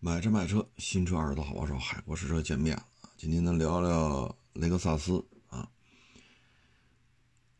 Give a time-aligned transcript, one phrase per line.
[0.00, 2.86] 买车卖车，新车二手好帮手，海阔试车见面了。
[3.16, 5.68] 今天呢，聊聊雷克萨斯啊。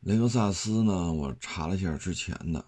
[0.00, 2.64] 雷克萨斯呢，我查了一下之前的，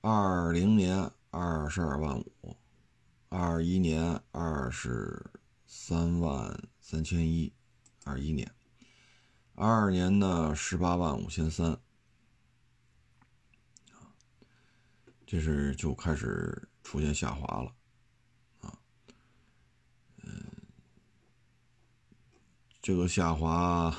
[0.00, 2.56] 二零年二十二万五，
[3.28, 5.30] 二一年二十
[5.66, 7.52] 三万三千一，
[8.04, 8.50] 二一年，
[9.54, 11.78] 二二年呢十八万五千三，
[15.26, 17.70] 这是就开始出现下滑了。
[22.82, 23.96] 这个下滑，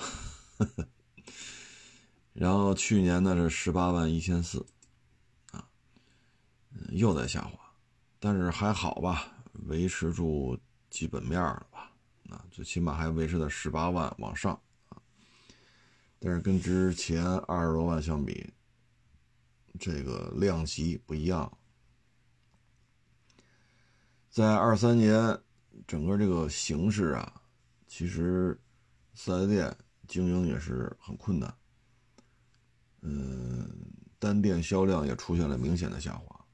[2.33, 4.65] 然后去年呢是十八万一千四，
[5.51, 5.65] 啊，
[6.89, 7.57] 又在下滑，
[8.19, 9.31] 但是还好吧，
[9.67, 10.59] 维持住
[10.89, 11.93] 基本面了吧，
[12.29, 14.51] 啊，最起码还维持在十八万往上
[14.89, 14.99] 啊，
[16.19, 18.51] 但是跟之前二十多万相比，
[19.79, 21.57] 这个量级不一样，
[24.29, 25.39] 在二三年
[25.87, 27.41] 整个这个形势啊，
[27.87, 28.59] 其实。
[29.13, 31.55] 四 S 店经营也是很困难，
[33.01, 33.69] 嗯，
[34.19, 36.45] 单店销量也出现了明显的下滑，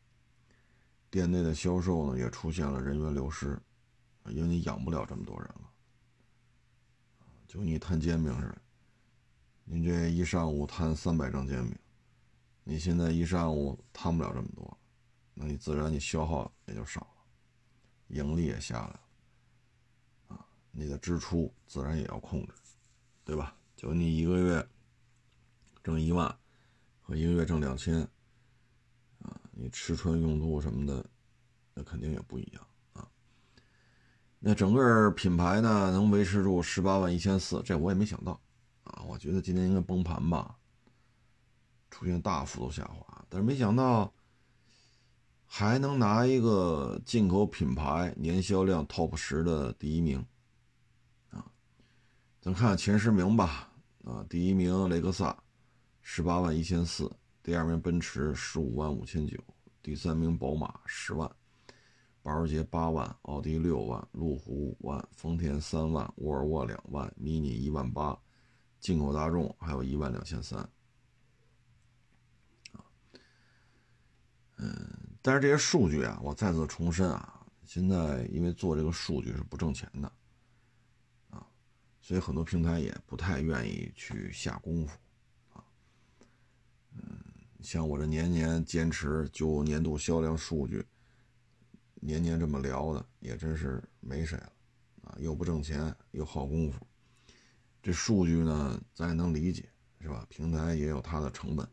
[1.09, 3.59] 店内的销售呢也出现了人员流失，
[4.25, 5.71] 因为你养不了这么多人了，
[7.47, 8.61] 就你摊煎饼似的，
[9.63, 11.77] 你这一上午摊三百张煎饼，
[12.63, 14.77] 你现在一上午摊不了这么多，
[15.33, 17.23] 那你自然你消耗也就少了，
[18.09, 19.01] 盈利也下来了。
[20.71, 22.53] 你的支出自然也要控制，
[23.25, 23.55] 对吧？
[23.75, 24.67] 就你一个月
[25.81, 26.37] 挣一万
[27.01, 28.01] 和一个月挣两千，
[29.19, 31.05] 啊，你吃穿用度什么的，
[31.73, 33.07] 那肯定也不一样啊。
[34.37, 38.39] 那整个品牌呢，能维持住十八万一千四，这我也没想到
[38.83, 39.01] 啊。
[39.07, 40.57] 我觉得今天应该崩盘吧，
[41.89, 44.13] 出现大幅度下滑，但是没想到
[45.45, 50.25] 还能拿一个进口品牌年销量 TOP 十的第一名。
[52.49, 53.71] 咱看前十名吧，
[54.05, 55.37] 啊，第一名雷克萨，
[56.01, 57.05] 十八万一千四；
[57.43, 59.37] 第二名奔驰，十五万五千九；
[59.83, 61.29] 第三名宝马，十万；
[62.23, 68.19] 保时捷八万；奥迪六万；路虎五万；丰田三万；沃尔沃两万；mini 一万八；
[68.79, 70.59] 进口大众还有一万两千三。
[72.71, 72.81] 啊，
[74.57, 74.73] 嗯，
[75.21, 80.11] 但是这些数据啊，我再次重申啊，现在因为做这个数据是不挣钱的。
[82.09, 84.97] 所以很多平台也不太愿意去下功夫，
[85.53, 85.63] 啊，
[86.95, 87.03] 嗯，
[87.61, 90.83] 像我这年年坚持就年度销量数据，
[91.93, 94.51] 年年这么聊的，也真是没谁了，
[95.03, 96.79] 啊，又不挣钱又耗功夫，
[97.83, 99.69] 这数据呢咱也能理解，
[100.01, 100.25] 是吧？
[100.29, 101.69] 平台也有它的成本，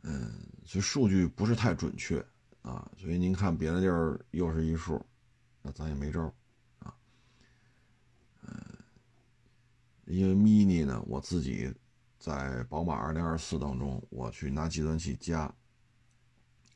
[0.00, 0.32] 嗯，
[0.64, 2.24] 所以数据不是太准确，
[2.62, 4.98] 啊，所以您看别的地儿又是一数，
[5.60, 6.32] 那咱也没招儿。
[10.06, 11.72] 因为 mini 呢，我自己
[12.18, 15.52] 在宝马2024当中，我去拿计算器加，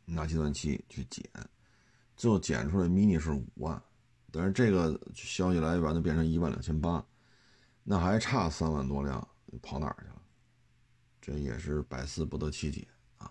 [0.06, 1.22] 拿计算器去减，
[2.16, 3.82] 最后减出来 mini 是五万，
[4.30, 7.04] 但是这个消息来源就变成一万两千八，
[7.82, 9.28] 那还差三万多辆，
[9.60, 10.22] 跑哪儿去了？
[11.20, 12.88] 这也是百思不得其解
[13.18, 13.30] 啊！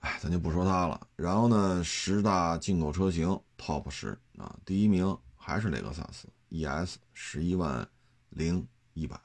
[0.00, 1.06] 哎，咱就不说它了。
[1.14, 3.28] 然后呢，十大进口车型
[3.58, 7.86] top 十啊，第一名还是雷克萨斯 ES，十一万
[8.30, 8.66] 零。
[8.98, 9.20] 一百，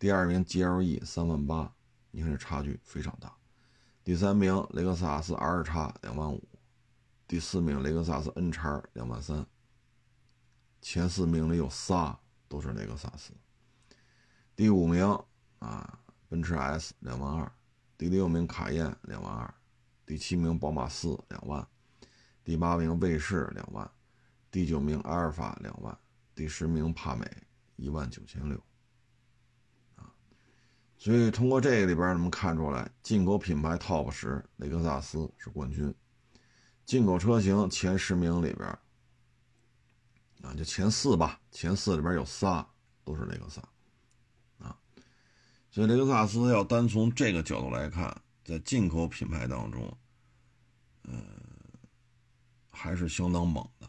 [0.00, 1.72] 第二名 GLE 三万八，
[2.10, 3.32] 你看这差距非常大。
[4.02, 6.42] 第三名雷克萨斯 R 叉两万五，
[7.28, 9.46] 第四名雷克萨斯 N 叉两万三。
[10.82, 13.32] 前四名里有仨都是雷克萨斯。
[14.56, 15.06] 第五名
[15.60, 17.52] 啊，奔驰 S 两万二，
[17.96, 19.54] 第六名卡宴两万二，
[20.04, 21.64] 第七名宝马四两万，
[22.42, 23.88] 第八名卫士两万，
[24.50, 25.96] 第九名阿尔法两万，
[26.34, 27.47] 第十名帕美。
[27.78, 28.60] 一万九千六，
[29.94, 30.12] 啊，
[30.96, 35.94] 所以通过这个里边能看出来，进口品牌 TOP 十，雷克萨斯是冠军。
[36.84, 38.68] 进口车型前十名里边，
[40.42, 42.68] 啊，就前四吧，前四里边有仨
[43.04, 43.62] 都是雷克萨，
[44.58, 44.76] 啊，
[45.70, 49.96] 所以雷克萨斯要单从这个角度来看，在进口品牌当中，
[51.04, 51.22] 嗯，
[52.70, 53.86] 还是相当猛的。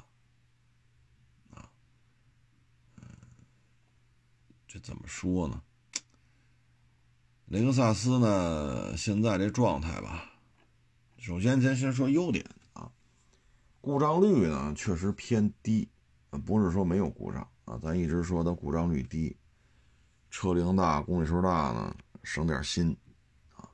[4.72, 5.60] 这怎么说呢？
[7.46, 10.30] 雷克萨斯呢，现在这状态吧，
[11.18, 12.92] 首先咱先说优点啊，
[13.82, 15.90] 故障率呢确实偏低，
[16.46, 19.36] 不是说没有故障啊，咱一直说它故障率低，
[20.30, 22.96] 车龄大，公里数大呢，省点心
[23.56, 23.68] 啊。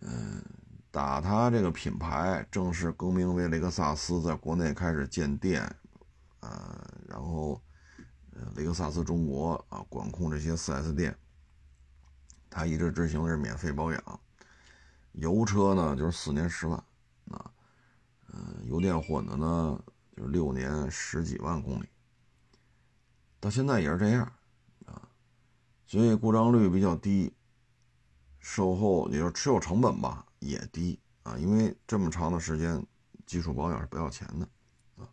[0.00, 0.44] 嗯，
[0.90, 5.62] 打它这个品牌正式更名为雷克萨斯，在国内开始建店，
[6.40, 7.62] 呃，然后
[8.56, 11.16] 雷克萨斯中国啊管控这些 4S 店，
[12.48, 14.20] 他一直执行的是免费保养，
[15.12, 16.78] 油车呢就是四年十万
[17.30, 17.50] 啊，
[18.32, 19.82] 嗯，油电混的呢
[20.16, 21.88] 就是六年十几万公里，
[23.38, 24.32] 到现在也是这样
[24.86, 25.08] 啊，
[25.86, 27.32] 所以故障率比较低。
[28.42, 32.82] 售后也就是持有成本吧也低啊，因为这么长的时间
[33.26, 34.48] 基础保养是不要钱的
[34.96, 35.06] 啊，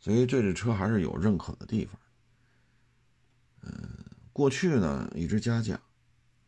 [0.00, 2.00] 所以对这车还是有认可的地方。
[3.64, 5.74] 嗯，过去呢一直加价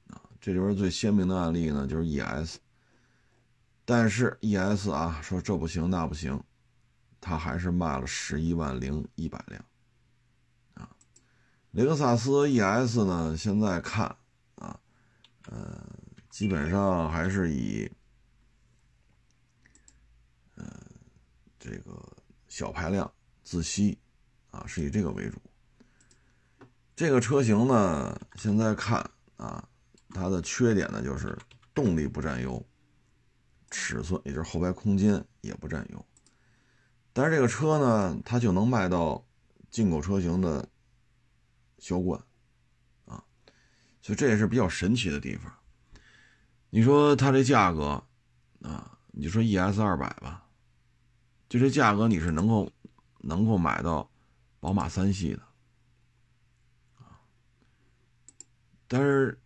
[0.09, 2.57] 啊，这里边最鲜明的案例呢就是 ES，
[3.85, 6.43] 但是 ES 啊说这不行那不行，
[7.21, 9.65] 它还是卖了十一万零一百辆
[10.75, 10.91] 啊。
[11.73, 14.17] 雷克萨斯 ES 呢现在看
[14.57, 14.79] 啊。
[15.49, 15.81] 呃，
[16.29, 17.89] 基本上还是以，
[20.57, 20.65] 呃，
[21.57, 21.97] 这个
[22.49, 23.09] 小排量
[23.45, 23.97] 自吸，
[24.51, 25.41] 啊，是以这个为主。
[26.97, 28.99] 这个车型呢，现在看
[29.37, 29.69] 啊，
[30.09, 31.37] 它的缺点呢就是
[31.75, 32.67] 动力不占优，
[33.71, 36.07] 尺寸也就是后排空间也不占优。
[37.13, 39.23] 但是这个车呢，它就能卖到
[39.71, 40.67] 进口车型的
[41.79, 42.19] 销冠
[43.05, 43.23] 啊。
[44.01, 45.53] 所以这也是比较神奇的地方。
[46.71, 48.03] 你说它这价格
[48.63, 50.49] 啊，你说 ES 二百吧，
[51.47, 52.73] 就这价格你是能够
[53.19, 54.11] 能够买到
[54.61, 55.43] 宝马三系的
[56.97, 57.21] 啊。
[58.89, 59.39] 但是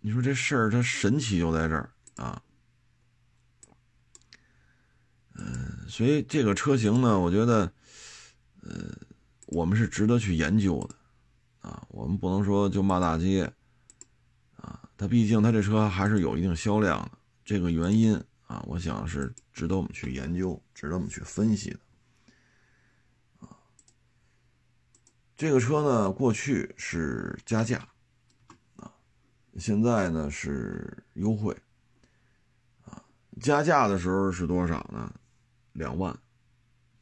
[0.00, 2.42] 你说这事儿它神奇就在这儿啊。
[5.34, 7.72] 嗯，所以这个车型呢，我觉得，
[8.62, 8.90] 呃，
[9.46, 10.96] 我们是值得去研究的。
[11.68, 13.52] 啊，我们不能说就骂大街，
[14.54, 18.14] 啊，它毕竟它这车还是有一定销量的，这个原因
[18.46, 21.80] 啊，我想是值得我们去研究，值得我们去分析的。
[23.40, 23.58] 啊，
[25.36, 27.88] 这个车呢，过去是加价，
[29.58, 31.56] 现在呢是优惠，
[32.84, 33.02] 啊，
[33.40, 35.12] 加价的时候是多少呢？
[35.72, 36.12] 两万，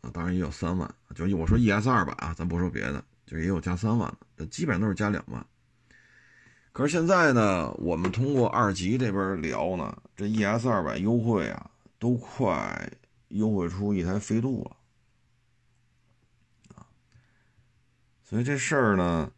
[0.01, 3.05] 啊，当然也有三万，就我说 ES 二百啊，咱不说别的。
[3.27, 5.47] 就也有加三万的，基本上都是加两万。
[6.73, 12.93] 可是现在呢，我们通过二级这边聊呢，这 ES 二百优惠啊，都快
[13.29, 14.77] 优惠出一台飞度了
[16.77, 16.85] 啊。
[18.23, 19.33] 所以这事儿呢，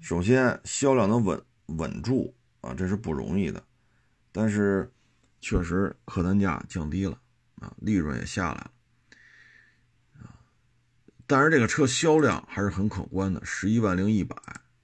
[0.00, 3.62] 首先销量能稳稳住啊，这是不容易的。
[4.32, 4.92] 但是
[5.40, 7.20] 确实客单价降低了
[7.56, 8.70] 啊，利润也下来了
[10.20, 10.34] 啊。
[11.26, 14.36] 但是这个车销量还是很可观的，十一万零一百。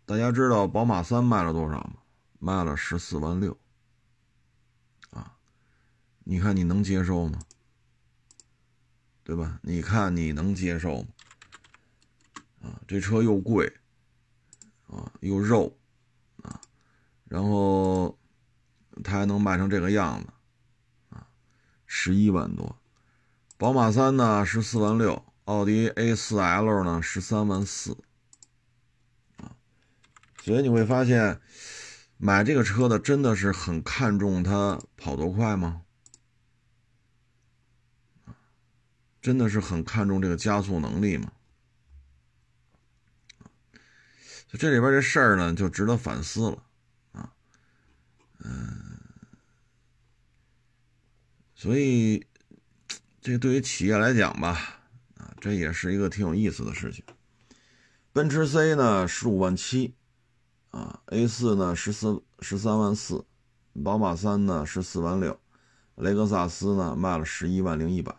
[0.06, 1.94] 大家知道宝马三卖了多少吗？
[2.38, 3.56] 卖了十四万六。
[5.10, 5.36] 啊，
[6.24, 7.38] 你看你能接受吗？
[9.22, 9.60] 对吧？
[9.62, 11.08] 你看你能接受吗？
[12.62, 13.72] 啊，这车又贵，
[14.88, 15.78] 啊，又肉，
[17.30, 18.18] 然后
[19.04, 20.26] 它还能卖成这个样子，
[21.10, 21.28] 啊，
[21.86, 22.76] 十一万多。
[23.56, 25.24] 宝马三呢，十四万六。
[25.44, 27.96] 奥迪 A4L 呢，十三万四，
[29.38, 29.54] 啊，
[30.42, 31.40] 所以你会发现，
[32.18, 35.82] 买这个车的真的是很看重它跑多快吗？
[39.20, 41.32] 真的是很看重这个加速能力吗？
[44.52, 46.62] 这里边这事儿呢，就值得反思了，
[48.44, 49.00] 嗯，
[51.54, 52.26] 所以
[53.20, 54.50] 这对于企业来讲吧。
[55.16, 57.02] 啊这也是一个挺有意思的事情。
[58.12, 59.94] 奔驰 C 呢，十五万七，
[60.70, 63.24] 啊，A4 呢，十四十三万四，
[63.82, 65.40] 宝马三呢，十四万六，
[65.94, 68.12] 雷克萨斯呢，卖了十一万零一百，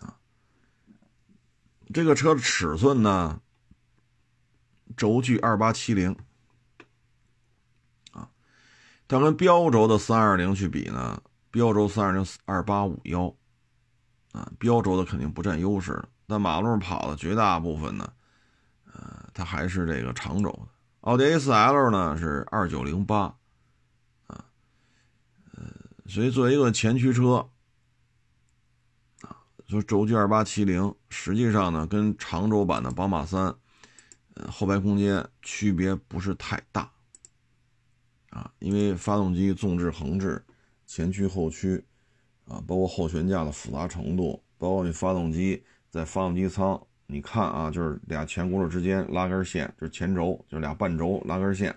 [0.00, 0.18] 啊，
[1.94, 3.40] 这个车的尺寸呢，
[4.94, 6.14] 轴距二八七零，
[9.12, 13.32] 它跟标轴的三二零去比呢，标轴三二零二八五幺。
[14.32, 18.10] 啊，标轴的肯定不占优势，但马路上跑的绝大部分呢，
[18.90, 20.68] 呃，它还是这个长轴的。
[21.02, 23.24] 奥迪 A4L 呢是二九零八，
[24.26, 24.42] 啊，
[25.54, 25.64] 呃，
[26.06, 27.46] 所以作为一个前驱车，
[29.20, 33.54] 啊，就轴距二八七零，实际上呢跟长轴版的宝马三，
[34.36, 36.90] 呃，后排空间区别不是太大，
[38.32, 40.44] 啊，因为发动机纵置横置，
[40.86, 41.84] 前驱后驱。
[42.48, 51.74] 啊，包括后悬架的复杂程度，包括你发动机在发动机舱，你看啊，就是俩前轱辘之间拉根线，就是前轴，就是俩半轴拉根线。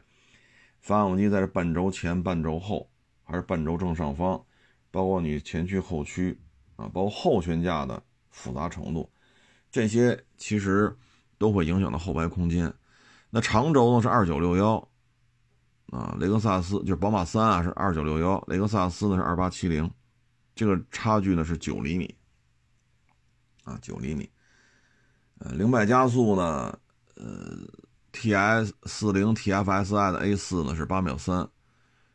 [0.81, 2.89] 发动机在这半轴前、半轴后，
[3.23, 4.43] 还是半轴正上方？
[4.89, 6.37] 包括你前驱后驱
[6.77, 9.07] 啊，包括后悬架的复杂程度，
[9.71, 10.93] 这些其实
[11.37, 12.73] 都会影响到后排空间。
[13.29, 14.89] 那长轴呢是二九六幺
[15.95, 19.89] 啊，雷克萨斯就是宝马三啊是二九六幺，雷克萨斯呢是二八七零，
[20.53, 22.13] 这个差距呢是九厘米
[23.63, 24.29] 啊，九厘米。
[25.37, 26.77] 呃，零百加速呢，
[27.15, 27.57] 呃
[28.11, 31.47] ，T S 四零 T F S I 的 A 四呢是八秒三，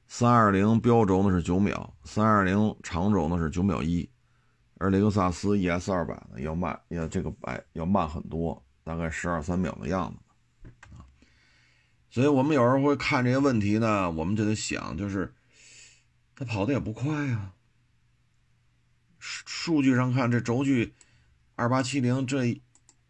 [0.07, 4.07] 三二零标轴呢是九秒，三二零长轴呢是九秒一，
[4.77, 10.19] 而雷克萨斯 E S 二百呢要慢，要这个百要慢很多，大概十二三秒的样子。
[12.11, 15.33] 所以我们有时候会看这些问题呢，我们就得想，就是
[16.35, 17.53] 它跑的也不快呀，
[19.19, 20.95] 数数据上看这轴距
[21.57, 22.61] 二八七零这。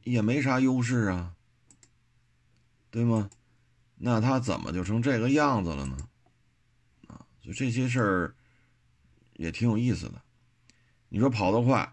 [0.02, 1.34] 也没啥优势啊，
[2.90, 3.28] 对吗？
[3.96, 6.08] 那他怎么就成这个样子了呢？
[7.06, 8.34] 啊，就这些事儿
[9.34, 10.22] 也挺有意思的。
[11.10, 11.92] 你说跑得快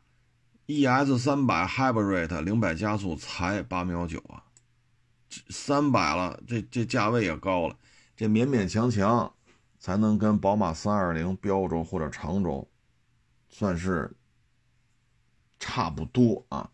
[0.68, 4.47] ，ES 三百 Hybrid 零百加速才八秒九啊，
[5.50, 7.76] 三百了，这这价位也高了，
[8.16, 9.34] 这勉勉强强
[9.80, 12.68] 才能跟宝马三二零标轴或者长轴
[13.50, 14.16] 算是
[15.60, 16.70] 差不多啊。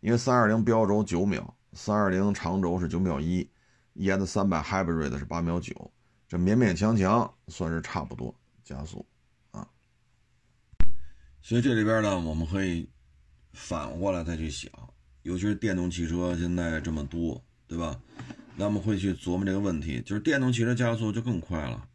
[0.00, 3.46] 因为三二零标轴九秒，三二零长轴是九秒一
[3.94, 5.92] ，ES 三百 Hybrid 是八秒九，
[6.26, 9.04] 这勉勉强强算是差不多加速
[9.50, 9.68] 啊。
[11.42, 12.88] 所以这里边呢，我们可以
[13.52, 14.70] 反过来再去想，
[15.20, 17.96] 尤其是电动汽车现在这么多，对吧？
[18.56, 21.88] 那我们会去琢磨这个问题，就是电动汽车加速就更快了。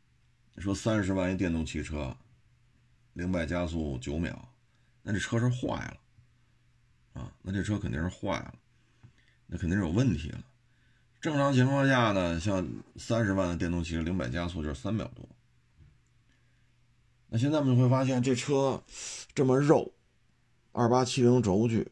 [0.54, 2.16] 你说三十万一电动汽车，
[3.12, 4.48] 零百加速九秒，
[5.04, 7.22] 那这车是坏了。
[7.22, 8.54] 啊，那这车肯定是坏了，
[9.48, 10.42] 那肯定是有问题了。
[11.20, 12.66] 正常情况下呢，像
[12.96, 15.28] 三十万的电动汽车零百加速就是三秒多。
[17.28, 18.82] 那现在我们会发现这车
[19.34, 19.92] 这么肉，
[20.72, 21.92] 二八七零轴距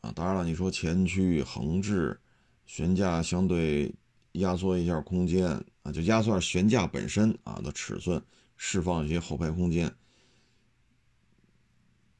[0.00, 2.20] 啊，当然了，你说前驱横置，
[2.66, 3.94] 悬架相对
[4.32, 5.48] 压缩一下空间
[5.82, 8.22] 啊，就压缩下悬架本身啊的尺寸，
[8.56, 9.94] 释放一些后排空间。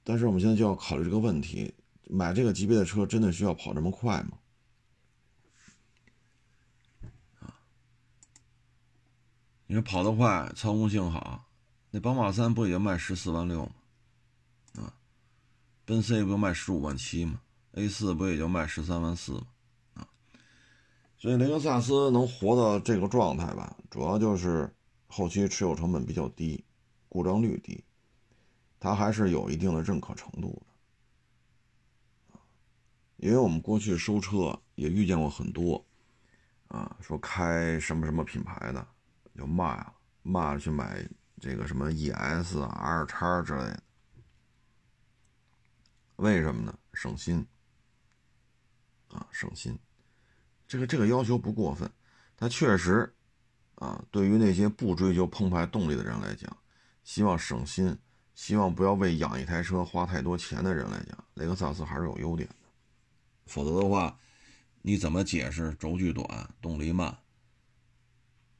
[0.03, 1.75] 但是我们现在就要考虑这个问题。
[2.09, 4.39] 买这个级别的车真的需要跑这么快吗？
[7.41, 7.59] 啊，
[9.67, 11.49] 你说跑得快，操控性好，
[11.91, 13.73] 那宝马三不也就卖十四万六吗？
[14.85, 14.95] 啊，
[15.85, 17.41] 奔 C 不就卖十五万七吗
[17.73, 19.49] ？A 四不也就卖十三万四吗？
[21.19, 24.71] 所以雷克萨斯能活到这个状态吧，主要就是
[25.07, 26.65] 后期持有成本比较低，
[27.09, 27.83] 故障率低，
[28.79, 32.39] 它还是有一定的认可程度的。
[33.17, 35.83] 因为我们过去收车也遇见过很多，
[36.69, 38.87] 啊，说开什么什么品牌的，
[39.35, 41.09] 就骂了，骂去买
[41.41, 43.83] 这个什么 ES、R 叉之类的，
[46.17, 46.79] 为什么呢？
[46.93, 47.47] 省心，
[49.09, 49.79] 啊，省心，
[50.69, 51.91] 这个这个要求不过分，
[52.37, 53.15] 它确实，
[53.77, 56.57] 啊，对于那些不追求澎湃动力的人来讲，
[57.05, 57.97] 希望省心，
[58.35, 62.57] 希望不要为养一台车花太多钱的人来讲，雷克萨斯还是有优点的。
[63.47, 64.19] 否则的话，
[64.83, 67.17] 你怎么解释轴距短、动力慢，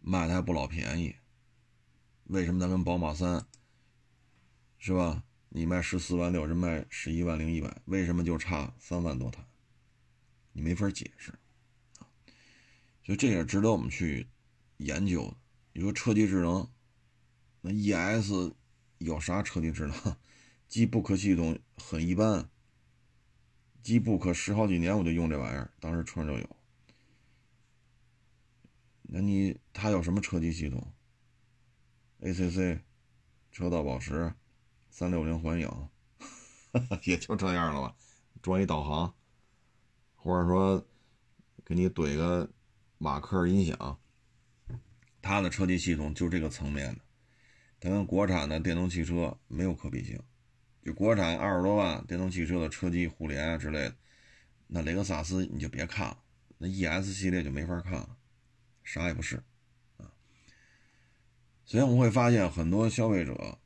[0.01, 1.17] 卖的还不老便宜？
[2.25, 3.45] 为什么它跟宝马三
[4.79, 5.25] 是吧？
[5.49, 9.45] 你卖十四万六，人卖十一万零一百，为什么就差三万多台？
[10.53, 11.33] 你没法解释！
[13.07, 14.27] 所以这也值得我们去
[14.79, 15.37] 研究的。
[15.75, 16.69] 你说车机智能，
[17.61, 18.53] 那 ES
[18.99, 20.17] 有啥车机智能？
[20.67, 22.51] 机不可系统很一般。
[23.81, 26.57] 机不可十好几年，我就用这玩意儿，当时车上就有。
[29.03, 30.93] 那你它有什么车机系统
[32.23, 32.81] ？ACC、
[33.53, 34.35] 车道保持、
[34.91, 35.89] 三六零环影，
[37.07, 37.97] 也就这样了吧？
[38.43, 39.15] 装一导航，
[40.17, 40.85] 或者说
[41.65, 42.51] 给你怼个
[42.99, 43.99] 马克音响，
[45.21, 47.01] 它的车机系统就这个层面的，
[47.81, 50.19] 它跟国产的电动汽车没有可比性。
[50.83, 53.97] 就国产二十多万电动汽车的车机互联啊之类的，
[54.69, 56.23] 那雷克萨斯你就别看了，
[56.59, 58.17] 那 ES 系列就没法看了，
[58.85, 59.43] 啥也不是
[59.97, 60.15] 啊。
[61.65, 63.59] 所以我们会发现很多消费者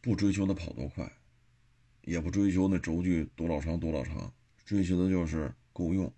[0.00, 1.10] 不追求的跑多快，
[2.02, 4.34] 也不追求那轴距多老长多老长，
[4.64, 6.12] 追求的就是够用、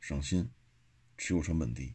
[0.00, 0.50] 省心、
[1.22, 1.94] 持有成本低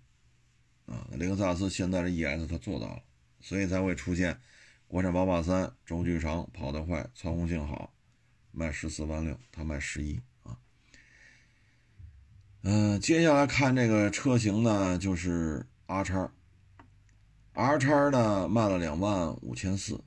[0.85, 1.05] 啊。
[1.11, 3.03] 雷克萨斯现在的 ES 它做到了，
[3.41, 4.39] 所以才会出现。
[4.87, 7.93] 国产宝马三轴距长，跑得快，操控性好，
[8.53, 10.57] 卖十四万六，它卖十一啊。
[12.61, 16.31] 嗯，接下来看这个车型呢，就是 R 叉
[17.51, 20.01] ，R 叉呢卖了两万五千四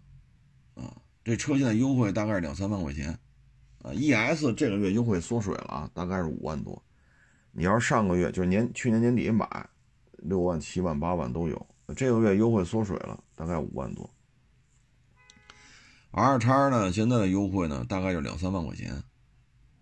[0.73, 3.11] 啊，这车现在优惠大概是两三万块钱，
[3.83, 6.83] 啊，ES 这个月优惠缩水了啊，大概是五万多。
[7.53, 9.69] 你要是上个月就是年去年年底买，
[10.19, 11.67] 六万、七万、八万都有，
[11.97, 14.09] 这个月优惠缩水了，大概五万多。
[16.13, 18.93] R 叉呢，现在的优惠呢，大概就两三万块钱，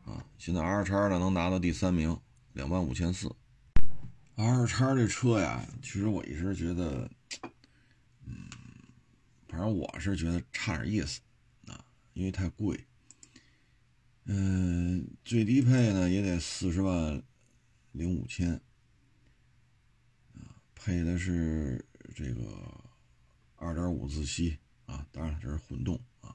[0.05, 2.19] 啊，现在 R 叉呢能拿到第三名，
[2.53, 3.35] 两万五千四。
[4.37, 7.11] R 叉这车呀，其实我一直觉得，
[8.27, 8.49] 嗯，
[9.49, 11.21] 反正我是觉得差点意思，
[11.67, 11.83] 啊，
[12.13, 12.87] 因为太贵，
[14.27, 17.23] 嗯，最低配呢也得四十万
[17.93, 18.53] 零五千，
[20.35, 22.43] 啊，配的是这个
[23.57, 26.35] 二点五自吸，啊，当然这是混动啊。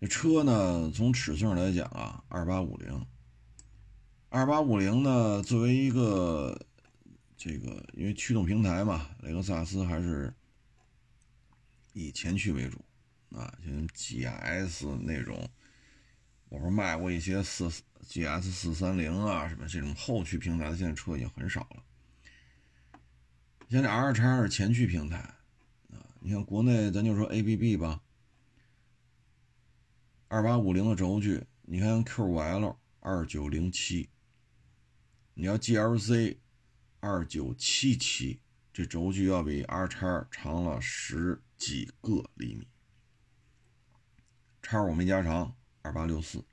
[0.00, 3.06] 这车呢，从尺寸上来讲啊，二八五零，
[4.30, 6.66] 二八五零呢，作为一个
[7.36, 10.34] 这个，因为驱动平台嘛，雷克萨斯还是
[11.92, 12.84] 以前驱为主
[13.30, 15.48] 啊，像 GS 那种，
[16.48, 17.70] 我说卖过一些四
[18.06, 21.82] GS 四三零啊，什么这种后驱平台的，现在车已经很少了。
[23.70, 25.16] 现在 R 叉是前驱平台
[25.90, 28.02] 啊，你看国内咱就说 ABB 吧。
[30.28, 34.10] 二八五零的轴距，你看 Q 五 L 二九零七，
[35.34, 36.38] 你要 GLC
[37.00, 38.40] 二九七七，
[38.72, 42.66] 这轴距要比 R 叉长了十几个厘米。
[44.62, 46.44] 叉我没加长，二八六四。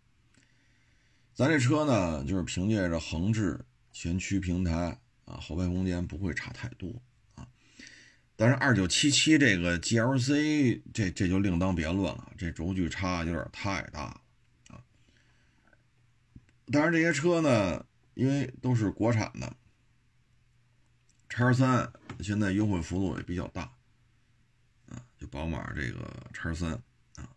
[1.40, 3.58] 咱这车呢，就是凭借着横置
[3.94, 7.02] 前驱平台啊，后排空间不会差太多
[7.34, 7.48] 啊。
[8.36, 14.22] 但是二九七七这个 GLC 这这就另当别论了，这轴距差有点太大了
[14.68, 14.84] 啊。
[16.74, 19.56] 当然这些车呢，因为都是国产的，
[21.30, 23.62] 叉三现在优惠幅度也比较大
[24.90, 26.74] 啊，就宝马这个叉三
[27.16, 27.30] 啊，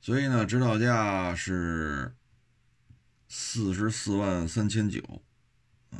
[0.00, 2.12] 所以呢，指导价是
[3.36, 5.02] 四十四万三千九。
[5.90, 5.98] 啊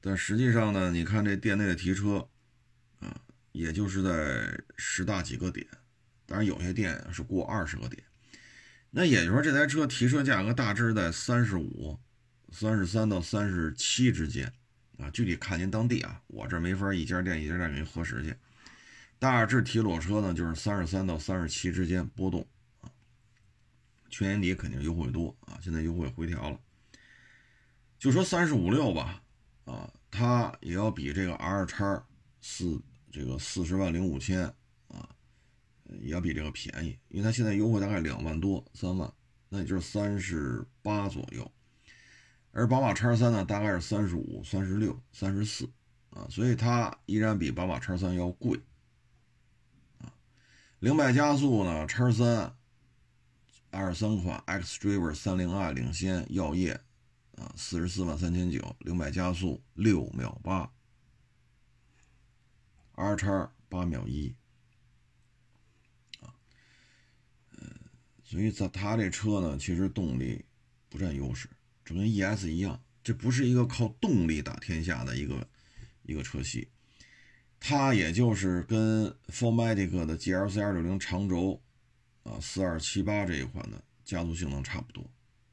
[0.00, 2.28] 但实际上呢，你看这店内的提车，
[2.98, 3.20] 啊，
[3.52, 5.64] 也就是在十大几个点，
[6.26, 8.02] 当然有些店是过二十个点。
[8.90, 11.96] 那也就是说，这台车提车价格大致在三十五、
[12.50, 14.52] 三十三到三十七之间，
[14.98, 18.34] 啊，具体看您当地啊，我这没法一家店一家店给您核实去。
[19.20, 22.44] 大致提裸车呢，就是三十三到三十七之间波动，
[24.18, 26.58] 去年底肯定优惠多啊，现在优惠回调了，
[28.00, 29.22] 就说三十五六吧。
[29.64, 32.04] 啊，它也要比这个 R 叉
[32.40, 34.42] 四这个四十万零五千
[34.88, 35.08] 啊，
[35.84, 39.08] 也要比这个便宜，因为它现在优惠大概两万多三万，
[39.48, 41.48] 那也就是三十八左右。
[42.50, 45.70] 而宝马叉三呢，大概是三十五、三十六、三十四
[46.10, 48.58] 啊，所以它依然比宝马叉三要贵
[49.98, 50.12] 啊。
[50.80, 52.52] 零百加速呢，叉三
[53.70, 56.80] 二三款 xDrive 三零 i 领先耀夜。
[57.36, 60.68] 啊，四十四万三千九，零百加速六秒八
[62.96, 64.34] ，R 叉八秒一，
[66.20, 66.34] 啊，
[67.52, 67.70] 嗯，
[68.24, 70.44] 所以在它这车呢，其实动力
[70.88, 71.48] 不占优势，
[71.84, 75.48] 这跟 ES 一样，这不是一个靠动力打天下的一个
[76.02, 76.68] 一个车系，
[77.60, 81.62] 它也就是跟 f o r m a t i c 的 GLC 二六零长轴
[82.24, 85.02] 啊四二七八这一款的加速性能差不多，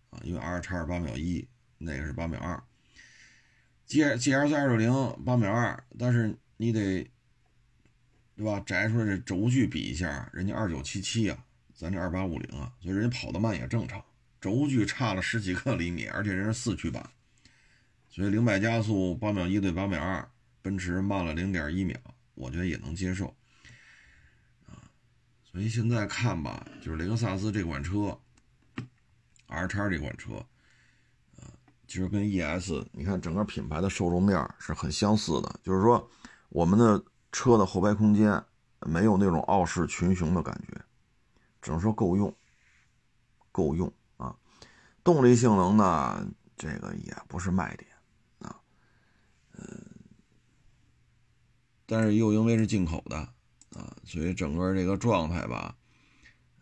[0.10, 1.47] 啊，因为 R 叉八秒一。
[1.78, 2.63] 那个是八秒二
[3.86, 7.04] ，G G L C 二六零八秒二，但是你得
[8.34, 8.62] 对吧？
[8.65, 14.01] 摘出来这轴距比一下，人家二九七七啊，咱这二八五零啊，所以人家跑得慢也正常。
[14.39, 17.08] 轴距差了十几个厘米，而且人是四驱版，
[18.10, 20.25] 所以零百加速八秒一对八秒二，
[20.62, 21.99] 奔驰慢了零点一秒，
[22.36, 23.36] 我觉得也能接受。
[25.55, 28.19] 所以现在看吧，就是雷克萨斯这款车
[29.47, 30.35] ，R 叉这款车。
[30.35, 31.47] 啊
[31.87, 36.09] 其实跟 ES，你看整个品牌的受众面是很相似的，就是说
[36.49, 38.43] 我们的车的后排空间
[38.81, 40.77] 没有那种傲视群雄的感觉，
[41.61, 42.35] 只能说够用，
[43.53, 44.35] 够用啊。
[45.05, 47.89] 动力性能呢，这个也不是卖点
[48.39, 48.59] 啊，
[49.53, 49.85] 嗯，
[51.85, 53.29] 但是又因为是进口的
[53.75, 55.77] 啊，所以整个这个状态吧，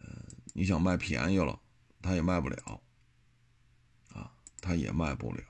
[0.02, 1.58] 嗯，你想卖便宜了，
[2.02, 2.58] 它也卖不了。
[4.10, 5.44] 啊它也卖不了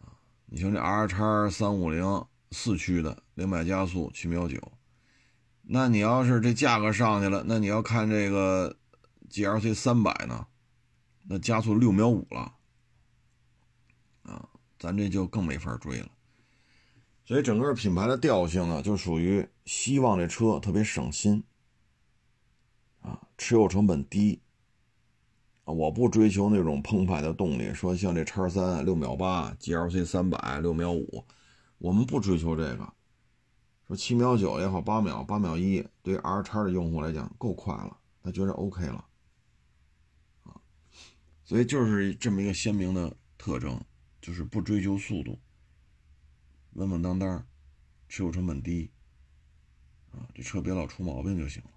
[0.00, 0.14] 啊！
[0.46, 4.60] 你像这 R 叉三五零四驱的零百加速七秒九，
[5.62, 8.78] 那你要是这价格上去了，那你要看这个
[9.28, 10.46] GLC 三百呢，
[11.24, 12.54] 那加速六秒五了
[14.22, 14.48] 啊！
[14.78, 16.08] 咱这就更没法追了。
[17.24, 21.42] 所以整个品牌的调性呢，就属于希望这车特别省心
[23.00, 24.40] 啊，持有成本低。
[25.64, 31.24] 啊，我不追求那种澎湃的动力，说像这叉三六秒八，GLC 三百六秒五，
[31.78, 32.92] 我们不追求这个。
[33.88, 39.02] 说七秒九也好，八秒八秒一，对 R 叉的用户来讲够快了，他觉得 OK 了。
[40.42, 40.60] 啊，
[41.44, 43.80] 所以就是这么一个鲜明的特征，
[44.20, 45.38] 就是不追求速度，
[46.74, 47.46] 稳稳当当，
[48.08, 48.90] 持有成本低。
[50.12, 51.70] 啊，这车别老出毛病就行了。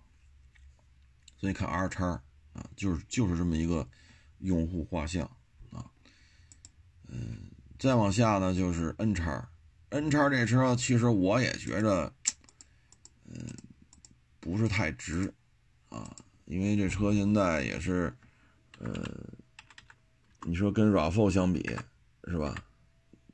[1.38, 2.22] 所以看 R 叉。
[2.54, 3.88] 啊，就是就是这么一个
[4.40, 5.30] 用户画像
[5.70, 5.86] 啊，
[7.08, 9.48] 嗯，再往下呢就是 N 叉
[9.90, 12.12] ，N 叉这车其实我也觉着，
[13.26, 13.56] 嗯，
[14.40, 15.32] 不是太值
[15.90, 18.12] 啊，因为这车现在也是，
[18.80, 18.92] 呃，
[20.48, 21.62] 你说跟 RAV4 相比
[22.24, 22.56] 是吧？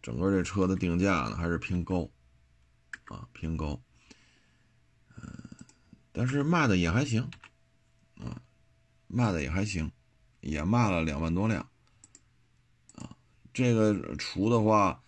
[0.03, 2.07] 整个这车的定价呢还是偏高
[3.05, 3.81] 啊，偏高，
[5.17, 5.25] 嗯，
[6.11, 7.27] 但是卖的也还行
[8.19, 8.39] 啊。
[9.07, 9.91] 卖的也还行，
[10.41, 11.69] 也卖了两万多辆，
[12.95, 13.15] 啊，
[13.53, 15.03] 这个除的话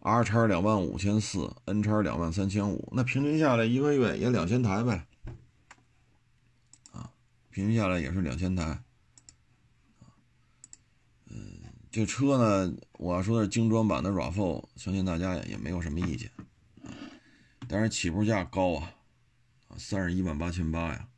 [0.00, 5.06] ，R 叉两万五千四，N 叉两万三千五，那平均下来一个月也两千台呗，
[6.92, 7.12] 啊，
[7.50, 8.82] 平均下来也是两千台，
[11.94, 16.28] 这车呢，我要说的是精装版的 RAV4，相信大家也也没有什么意见，
[17.68, 18.96] 但是起步价高啊，
[19.68, 21.08] 啊，三十一万八千八呀。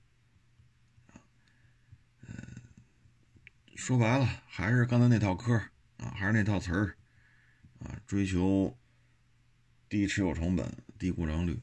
[3.75, 5.55] 说白了，还是刚才那套嗑
[5.97, 6.95] 啊，还是那套词儿
[7.79, 8.77] 啊，追求
[9.89, 11.59] 低持有成本、低故障率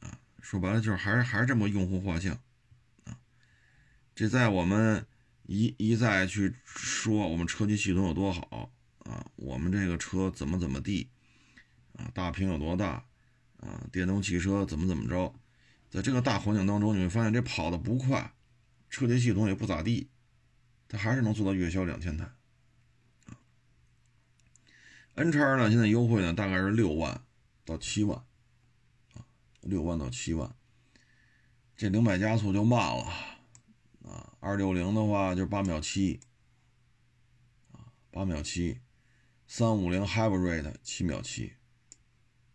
[0.00, 0.18] 啊。
[0.40, 2.32] 说白了，就是还是还是这么用户画像
[3.04, 3.18] 啊。
[4.14, 5.04] 这在我们
[5.52, 11.10] 一一再去说我们车机系统有多好啊，我们这个车怎么怎么地
[11.94, 13.04] 啊，大屏有多大
[13.56, 15.34] 啊，电动汽车怎么怎么着，
[15.90, 18.32] 在这个大环境当中，你会发现这跑的不快，
[18.88, 20.08] 车机系统也不咋地。
[20.86, 22.30] 它还是能做到月销两千台
[25.14, 25.68] ，N 叉呢？
[25.68, 27.24] 现在优惠呢，大概是六万
[27.64, 28.16] 到七万，
[29.14, 29.26] 啊，
[29.62, 30.54] 六万到七万。
[31.76, 33.39] 这零百加速就慢了，
[34.04, 36.20] 啊，二六零的话就是八秒七，
[37.72, 38.80] 啊，八秒七，
[39.46, 41.54] 三五零 Hybrid 七秒七，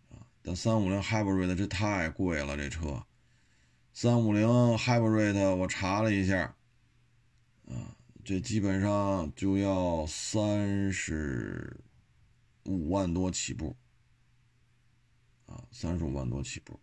[0.10, 3.05] 啊，但三五零 Hybrid 这太贵了，这车，
[3.93, 6.55] 三五零 Hybrid 我查了一下，
[7.67, 7.95] 啊。
[8.27, 11.79] 这基本上就要三十
[12.63, 13.75] 五万多起步，
[15.45, 16.79] 啊，三十五万多起步，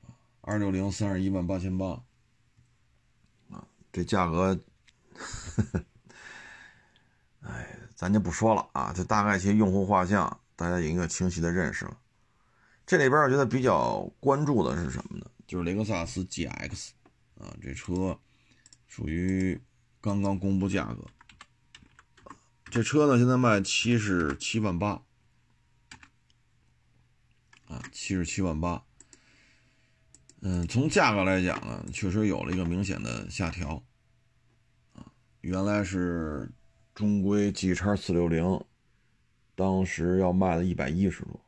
[0.00, 2.02] 啊，二六零三十一万八千八，
[3.98, 4.58] 这价格，
[7.42, 11.98] 哎，咱就不说了啊，这大概一些用户画像，大家有一个清晰的认识了。
[12.86, 15.26] 这里边我觉得比较关注的是什么呢？
[15.46, 16.90] 就是雷克萨斯 GX，
[17.38, 18.18] 啊，这车
[18.86, 19.60] 属于。
[20.00, 21.04] 刚刚公布价格，
[22.70, 25.02] 这车呢现在卖七十七万八，
[27.66, 28.84] 啊，七十七万八。
[30.40, 33.82] 嗯，从价格来讲呢，确实有了一个明显的下调，
[35.40, 36.50] 原来是
[36.94, 38.62] 中规 G 叉四六零，
[39.54, 41.40] 当时要卖了一百一十多，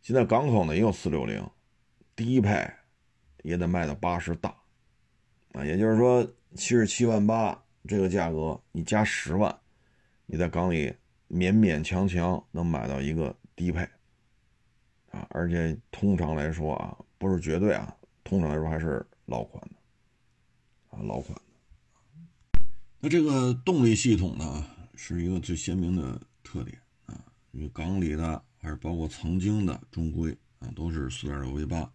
[0.00, 1.48] 现在港口呢也有四六零，
[2.14, 2.70] 低配
[3.42, 4.54] 也得卖到八十大，
[5.52, 6.26] 啊，也就是说。
[6.54, 9.58] 七十七万八这个价格，你加十万，
[10.26, 10.94] 你在港里
[11.30, 13.80] 勉勉强强能买到一个低配
[15.12, 21.51] 啊，而且通常来说啊，不是绝对啊，通常来说还是老款的啊，老款的。
[23.04, 31.92] 那这个动力系统呢，是一个最鲜明的特点啊，因为港里的还是包括曾经的中规啊，都是四点六 V 八，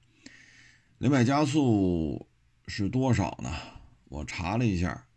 [0.98, 2.28] 零百加速
[2.68, 3.50] 是多少呢？
[4.10, 5.08] 我查了一下，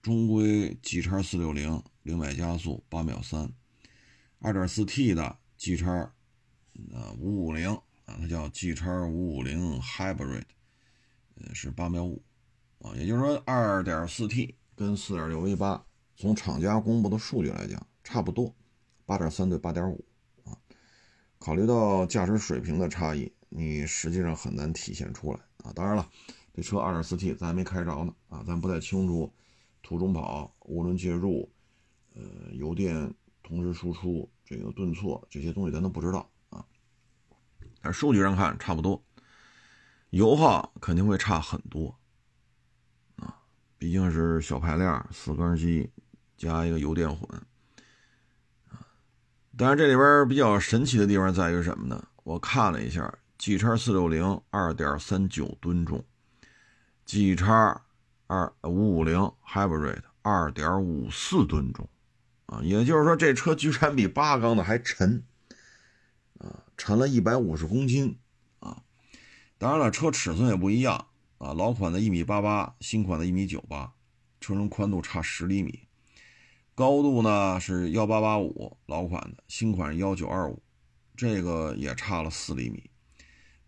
[0.00, 3.52] 中规 G 叉四六零零百加速八秒三，
[4.38, 6.14] 二点四 T 的 G 叉
[6.92, 7.68] 呃五五零
[8.04, 10.44] 啊，它叫 G 叉五五零 Hybrid，
[11.34, 12.22] 呃是八秒五
[12.78, 15.84] 啊，也就是说二点四 T 跟四点六 V 八
[16.16, 18.54] 从厂家公布的数据来讲差不多，
[19.06, 20.04] 八点三对八点五
[20.44, 20.56] 啊，
[21.38, 26.08] 考虑到驾驶水平的差异，你实际上很难体现出来啊，当然了。
[26.54, 29.32] 这车 2.4T 咱还没开着呢啊，咱不太清楚
[29.82, 31.50] 途中跑、涡轮介入、
[32.14, 36.62] 呃油电同时输出、这个顿挫这些东西咱都不知道啊。
[37.80, 39.02] 但数据上看差不多，
[40.10, 41.98] 油耗肯定会差很多，
[43.82, 45.90] 毕竟是小排量四缸机
[46.36, 47.28] 加一个油电混
[48.68, 48.78] 啊。
[49.58, 52.06] 但是这里边比较神奇的地方在于什么呢？
[52.22, 56.04] 我看了一下，G 叉460 2.39吨重。
[57.04, 57.82] G 叉
[58.28, 61.88] 二五五零 Hybrid 二点五四吨重
[62.46, 65.24] 啊，也就是说这车居然比八缸的还沉
[66.38, 68.16] 啊，沉了一百五十公斤
[68.60, 68.80] 啊。
[69.58, 71.08] 当然了，车尺寸也不一样
[71.42, 73.92] 啊，老款的一米八八，新款的一米九八，
[74.40, 75.88] 车身宽度差十厘米，
[76.72, 80.62] 高度呢是幺八八五，老款的，新款幺九二五，
[81.16, 82.88] 这个也差了四厘米。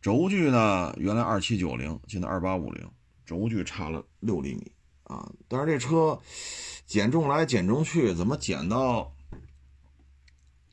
[0.00, 2.88] 轴距呢，原来二七九零，现在二八五零。
[3.26, 4.70] 轴距差了六厘米
[5.04, 5.32] 啊！
[5.48, 6.20] 但是这车
[6.84, 9.10] 减重来减重去，怎么减到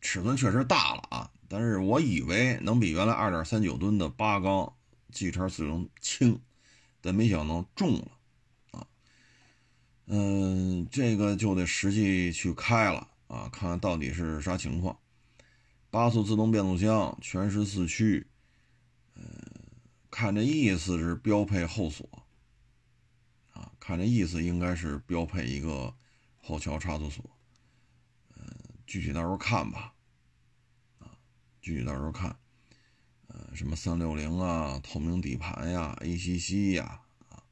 [0.02, 1.32] 尺寸确实大了啊？
[1.48, 4.74] 但是我以为能比原来二点三九吨的八缸
[5.14, 6.38] G 叉四零轻，
[7.02, 8.12] 但没想到中了
[8.72, 8.88] 啊！
[10.06, 14.98] 嗯，这个就得实际去开了啊，看看到底是啥情况。
[15.90, 18.26] 八速自动变速箱，全时四驱，
[19.16, 19.26] 嗯，
[20.10, 22.08] 看这意思是标配后锁。
[23.52, 25.94] 啊看这意思，应该是标配一个
[26.38, 27.24] 后桥差速锁。
[28.36, 28.46] 嗯，
[28.86, 29.94] 具体到时候看吧。
[31.00, 31.18] 啊，
[31.62, 32.38] 具体到时候看。
[33.54, 37.44] 什么三六零啊，透明底盘呀，ACC 呀，啊，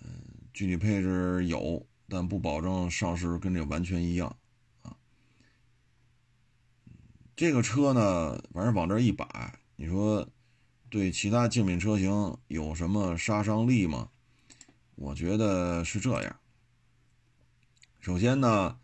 [0.00, 4.36] 嗯，具体配置有，但不保证上市跟这完全一样。
[4.82, 4.96] 啊，
[7.34, 10.28] 这个车呢，反正往这一摆，你说
[10.88, 14.10] 对其他竞品车型有什么杀伤力吗？
[14.94, 16.38] 我觉得是这样。
[17.98, 18.78] 首先呢，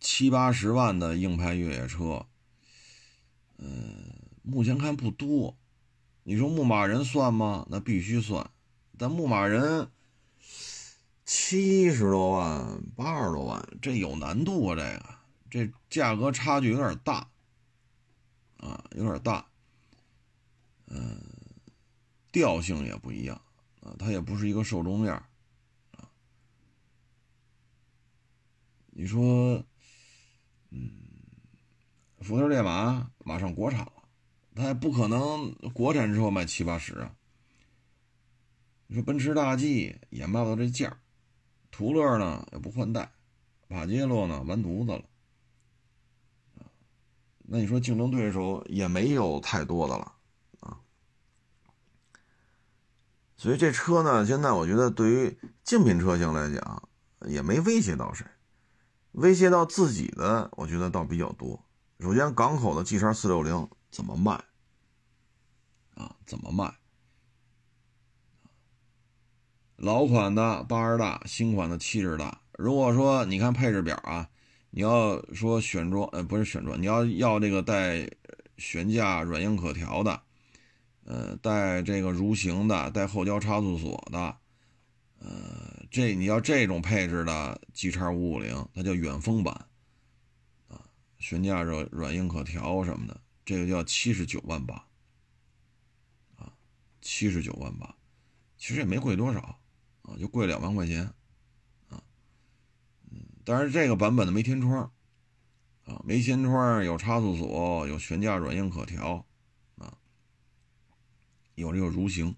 [0.00, 2.26] 七八十万的硬派越野车，
[3.58, 5.56] 嗯，目前看不多。
[6.22, 7.66] 你说牧马人算吗？
[7.70, 8.50] 那必须算。
[8.96, 9.90] 但牧马人
[11.24, 14.76] 七十多万、八十多万，这有难度啊！
[14.76, 17.30] 这个这价格差距有点大
[18.58, 19.46] 啊，有点大。
[20.86, 21.20] 嗯，
[22.32, 23.40] 调性也不一样
[23.80, 25.28] 啊，它也不是一个受众面啊。
[28.90, 29.64] 你说，
[30.70, 30.90] 嗯，
[32.20, 33.97] 福特烈马马上国产了，
[34.58, 37.14] 它也不可能国产之后卖七八十啊。
[38.88, 40.98] 你说奔驰大 G 也卖不到这价，
[41.70, 43.12] 途乐呢也不换代，
[43.68, 45.04] 帕杰罗呢完犊子了，
[47.44, 50.12] 那你说竞争对手也没有太多的了
[50.58, 50.80] 啊。
[53.36, 56.88] 所以这车呢，现在我觉得对于竞品车型来讲，
[57.26, 58.26] 也没威胁到谁。
[59.12, 61.64] 威胁到自己的，我觉得倒比较多。
[62.00, 64.44] 首先，港口的 G 叉四六零怎么卖？
[65.98, 66.72] 啊，怎么卖？
[69.76, 72.40] 老款的八十大，新款的七十大。
[72.52, 74.28] 如果说你看配置表啊，
[74.70, 78.08] 你要说选装，呃，不是选装，你要要这个带
[78.56, 80.22] 悬架软硬可调的，
[81.04, 84.36] 呃，带这个蠕行的，带后交差速锁的。
[85.20, 89.66] 呃，这你要这种配置的 G 叉五五零，它叫远峰版，
[90.68, 90.80] 啊，
[91.18, 94.84] 悬架软软硬可调什么的，这个叫七十九万八，
[97.10, 97.96] 七十九万八，
[98.58, 99.40] 其实也没贵多少，
[100.02, 101.04] 啊，就贵两万块钱，
[101.88, 102.04] 啊，
[103.10, 104.92] 嗯，但是这个版本的没天窗，
[105.86, 109.24] 啊，没天窗，有差速锁，有悬架软硬可调，
[109.76, 109.96] 啊，
[111.54, 112.36] 有这个蠕行。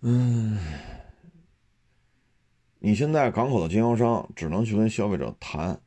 [0.00, 0.58] 嗯，
[2.80, 5.80] 你现在港口的经销商只能去跟消费者谈，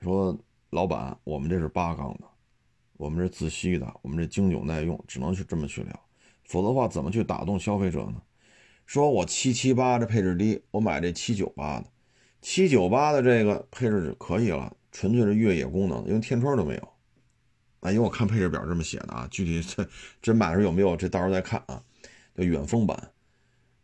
[0.00, 0.36] 说
[0.70, 2.24] 老板，我们这是八缸的，
[2.94, 6.08] 我们这自吸的，我们这经久耐用，只能去这么去聊，
[6.52, 8.20] 否则的话怎么去打动消费者呢？
[8.84, 11.86] 说我七七八这配置低，我买这七九八的，
[12.42, 16.88] 七九八的这个配置可以了，纯粹是越野功能，因为天窗都没有。
[17.80, 19.88] 啊，因为我看配置表这么写的啊，具体这
[20.20, 21.82] 真买的时候有没有，这到时候再看啊，
[22.36, 23.12] 叫远风版。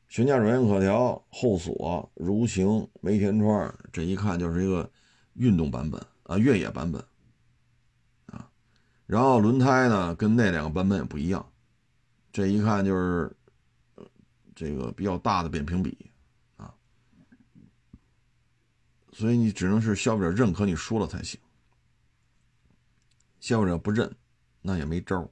[0.08, 4.90] 悬架软硬可调，后锁、蠕行、没天窗，这一看就是一个
[5.32, 7.02] 运动版本啊，越野版本
[8.26, 8.50] 啊。
[9.06, 11.50] 然后轮胎呢，跟那两个版本也不一样，
[12.38, 13.36] 这一看就是
[14.54, 16.08] 这个比较大的扁平比
[16.56, 16.72] 啊。
[19.12, 21.40] 所以你只能是消费者认可你说了才行，
[23.40, 24.14] 消费者不认，
[24.62, 25.28] 那也没招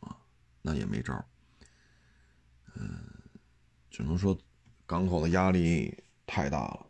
[0.00, 0.14] 啊，
[0.60, 1.24] 那也没招
[2.74, 3.02] 嗯。
[3.88, 4.38] 只能说，
[4.84, 6.86] 港口的压力太大了，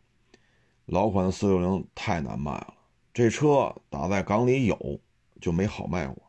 [0.87, 2.75] 老款的四六零太难卖了。
[3.14, 5.01] 这车打在港里有，
[5.40, 6.26] 就没好卖过，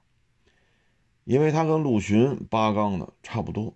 [1.28, 3.74] 因为它跟陆巡八缸的差不多。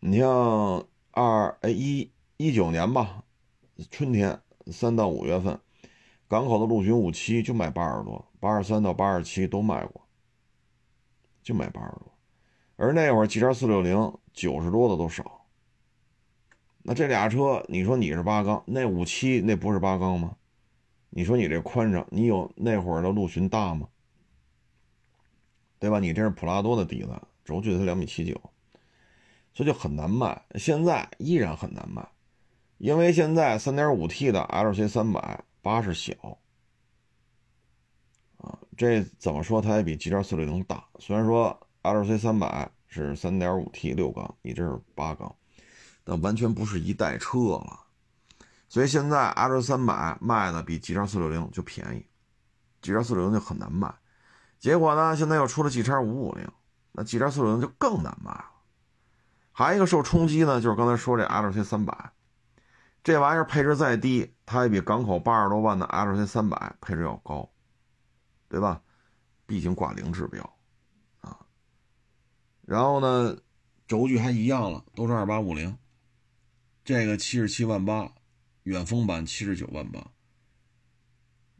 [0.00, 3.24] 你像二哎一一九年吧，
[3.90, 5.58] 春天三到五月份，
[6.28, 10.06] 港口的陆巡五七就卖八十多，八十三到八十七都卖过，
[11.42, 12.12] 就卖八十多。
[12.76, 15.46] 而那会儿 G 叉四六零九十多的都少。
[16.82, 20.36] 那这俩车，你说你是八缸，那五七那不是八缸吗？
[21.08, 23.88] 你说你这宽敞，你有那会儿的陆巡大吗？
[25.88, 25.98] 对吧？
[26.00, 28.34] 你这是普拉多的底子，轴距才两米七九，
[29.54, 30.44] 所以就很难卖。
[30.56, 32.06] 现在依然很难卖，
[32.76, 36.12] 因为现在三点五 T 的 LC 三百八是小
[38.36, 40.84] 啊，这怎么说它也比 GT 四六零大。
[40.98, 45.34] 虽然说 LC 三百是三点五 T 六缸，你这是八缸，
[46.04, 47.80] 但完全不是一代车了。
[48.68, 52.04] 所以现在 L 三百卖的比 G 叉四六零就便宜
[52.82, 53.90] ，G 叉四六零就很难卖。
[54.58, 56.50] 结果呢，现在又出了 G 叉五五零，
[56.92, 58.50] 那 G 叉四六零就更难卖了。
[59.52, 62.12] 还有一个受冲击呢，就是刚才说这 L C 三百，
[63.02, 67.50] 这玩意儿配置再低，它也比港口八十多万的 L C 三百配置要高，
[68.48, 68.82] 对吧？
[69.46, 70.42] 毕竟挂零指标
[71.20, 71.38] 啊。
[72.62, 73.36] 然后呢，
[73.86, 75.76] 轴距还一样了，都是二八五零，
[76.84, 78.12] 这个七十七万八。
[78.64, 79.98] 远峰版七十九万八，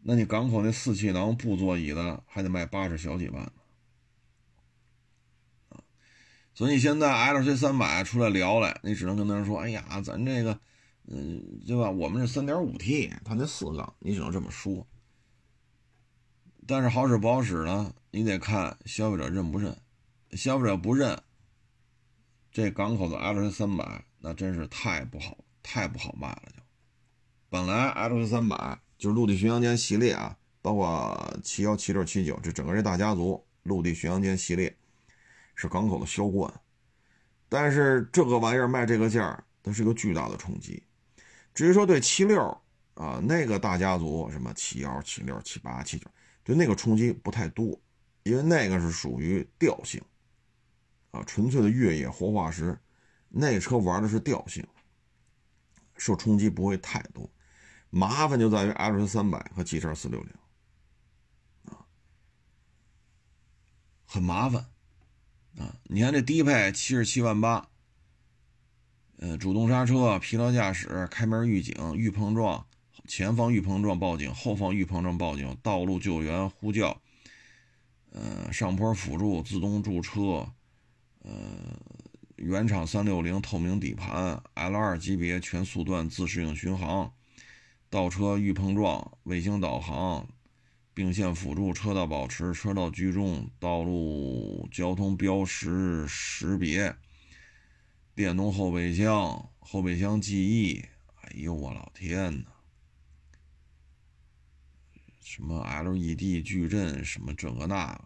[0.02, 3.52] 那你港口那四气囊布座椅的还得卖八十小几万呢，
[5.68, 5.80] 啊！
[6.54, 10.58] 所以现在 L C 三百出来聊来，你只能跟他说：“哎呀，咱这个，
[11.06, 11.90] 嗯，对吧？
[11.90, 14.86] 我们是三点五 T，它那四缸，你只能这么说。
[16.66, 17.92] 但是好使不好使呢？
[18.10, 19.76] 你得看消费者认不认。
[20.32, 21.22] 消费者不认，
[22.50, 26.62] 这港口的 L C 三百那真是太不好，太不好卖了就。”
[27.50, 34.76] 本来 L C 三百就是陆地巡洋舰系列啊，包括七幺、七六、七九，这整个这大家族陆地巡洋舰系列
[35.54, 36.52] 是港口的销冠。
[37.48, 40.82] 但是这个玩意儿卖这个价，它是个巨大的冲击。
[41.54, 42.42] 至于说对七六
[42.94, 46.06] 啊那个大家族，什么七幺、七六、七八、七九，
[46.42, 47.80] 对那个冲击不太多，
[48.24, 50.02] 因为那个是属于调性
[51.12, 52.76] 啊，纯粹的越野活化石，
[53.28, 54.66] 那车玩的是调性，
[55.96, 57.30] 受冲击不会太多。
[57.90, 60.30] 麻烦就在于 L 三百和 G 叉四六零，
[61.64, 61.86] 啊，
[64.04, 64.66] 很麻烦，
[65.58, 67.68] 啊，你看这低配七十七万八，
[69.16, 72.66] 呃，主动刹车、疲劳驾驶、开门预警、预碰撞、
[73.06, 77.00] 前方预碰撞报警、后方预碰撞报警、道路救援呼叫，
[78.10, 80.52] 呃，上坡辅助、自动驻车，
[81.22, 81.32] 呃，
[82.36, 87.10] 原厂三六零透明底盘，L 二级别全速段自适应巡航。
[87.90, 90.28] 倒车预碰撞、卫星导航、
[90.92, 96.94] 并线辅助、车道保持、车道居中、道路交通标识识别、
[98.14, 100.84] 电动后备箱、后备箱记忆。
[101.22, 102.46] 哎呦我老天呐！
[105.20, 108.04] 什么 LED 矩阵，什么这个那个，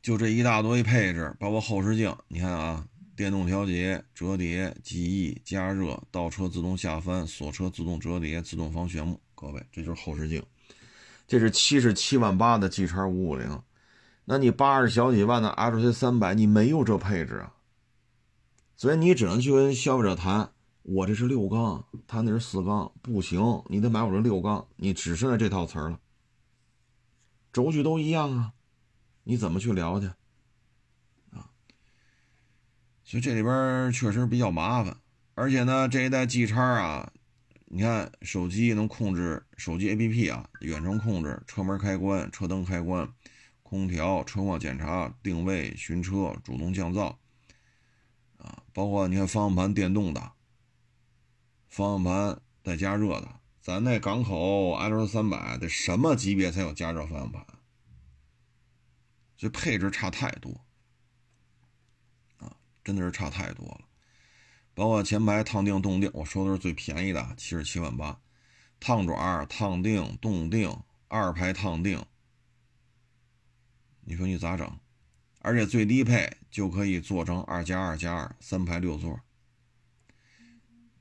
[0.00, 2.88] 就这一大堆配置，包括后视镜，你看啊。
[3.14, 9.20] 电动调节、折叠、记忆、加热、倒车自动下翻、锁车自动折叠、自动防眩目。
[9.34, 10.42] 各位，这就是后视镜。
[11.26, 13.62] 这是七十七万八的 G 叉五五零，
[14.24, 17.54] 那你八十小几万的 L C 三百，你没有这配置啊。
[18.76, 20.50] 所以你只能去跟消费者谈，
[20.82, 25.98] 我这是六缸，他那是四缸，不行，你得买我这六缸，你只剩下这套词儿了。
[27.52, 28.52] 轴距都一样啊，
[29.24, 30.10] 你怎么去聊去？
[33.12, 34.96] 所以这里边确实比较麻烦，
[35.34, 37.12] 而且呢，这一代 G 叉啊，
[37.66, 43.06] 你看手机能控制手机 APP 啊，远程控制车门开关、车灯开关、
[43.62, 47.14] 空调、车况检查、定位、寻车、主动降噪
[48.38, 50.32] 啊，包括你看方向盘电动的，
[51.68, 53.28] 方向盘带加热的，
[53.60, 57.44] 咱那港口 L 三百得什么级别才有加热方向盘？
[59.36, 60.64] 这配置差太多。
[62.84, 63.80] 真的是差太多了，
[64.74, 68.20] 包括前排烫定、动定，我说的是最便宜的，七十七万八，
[68.80, 70.76] 烫爪、烫定、动定，
[71.08, 72.04] 二排烫定，
[74.00, 74.78] 你说你咋整？
[75.44, 79.12] 而且最低配就可以做成二加二加二，三排六座，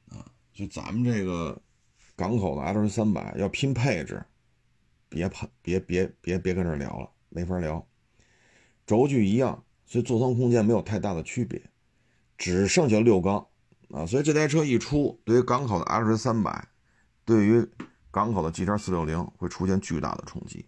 [0.09, 1.61] 啊，就咱们这个
[2.15, 4.23] 港口的 L 三百要拼配置，
[5.09, 7.87] 别怕，别别别别跟这聊了，没法聊，
[8.85, 11.70] 轴距一样，所以座舱空间没有太大的区别。
[12.41, 13.45] 只剩下六缸
[13.91, 16.67] 啊，所以这台车一出，对于港口的 L 三百，
[17.23, 17.69] 对于
[18.09, 20.67] 港口的 G 叉四六零会出现巨大的冲击。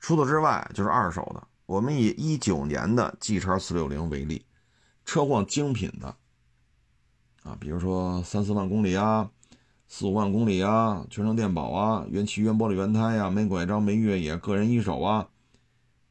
[0.00, 1.42] 除此之外，就是二手的。
[1.64, 4.44] 我们以一九年的 G 叉四六零为例，
[5.06, 6.14] 车况精品的
[7.42, 9.30] 啊，比如说三四万公里啊，
[9.88, 15.26] 四五万公里啊，全程电保啊，原漆原玻璃原胎呀，没拐杖没越野，个人一手啊，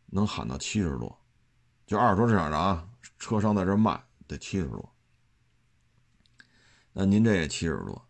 [0.07, 1.15] 能喊到七十多。
[1.85, 2.87] 就二手市场上啊，
[3.19, 4.06] 车商在这卖。
[4.27, 4.93] 得七十多，
[6.93, 8.07] 那您这也七十多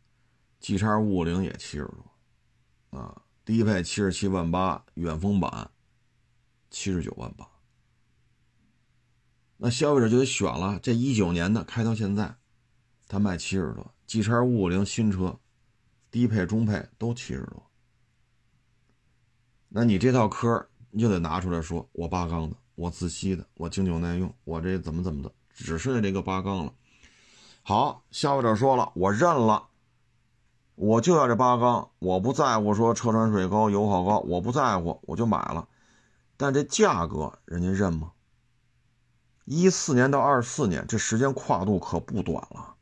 [0.59, 5.71] ，G 叉五五零也七十多，啊，低配七十七万八，远峰版
[6.69, 7.47] 七十九万八。
[9.57, 12.37] 那消费者就得选了，这一九年的开到现在，
[13.07, 15.39] 他卖七十多，G 叉五五零新车，
[16.11, 17.63] 低配中配都七十多。
[19.69, 26.73] 那你这套壳你就得拿出来说，我八缸的，我自吸的，我经久耐用，我这怎么怎么的，只剩下这个八缸了。
[27.63, 29.67] 好，消费者说了，我认了，
[30.75, 35.67] 我就要这八缸，我不在乎说车船税高、油耗高，我不在乎，我就买了。
[36.37, 38.11] 但这价格人家认吗？
[39.43, 42.75] 一四年到二四年，这时间跨度可不短了，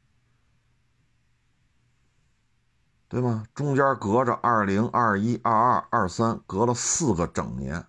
[3.07, 3.45] 对吗？
[3.55, 7.87] 中间隔着二零、二一、二二、二三，隔了四个整年。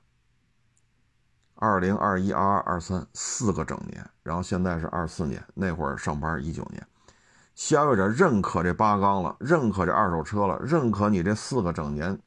[1.57, 6.87] 二零、二一、二二、二三，四个整年，然后现在是二四年，那会儿上班一九年，
[7.55, 12.21] 消费者认可这八缸了，认可这二手车了，认可你这四个整年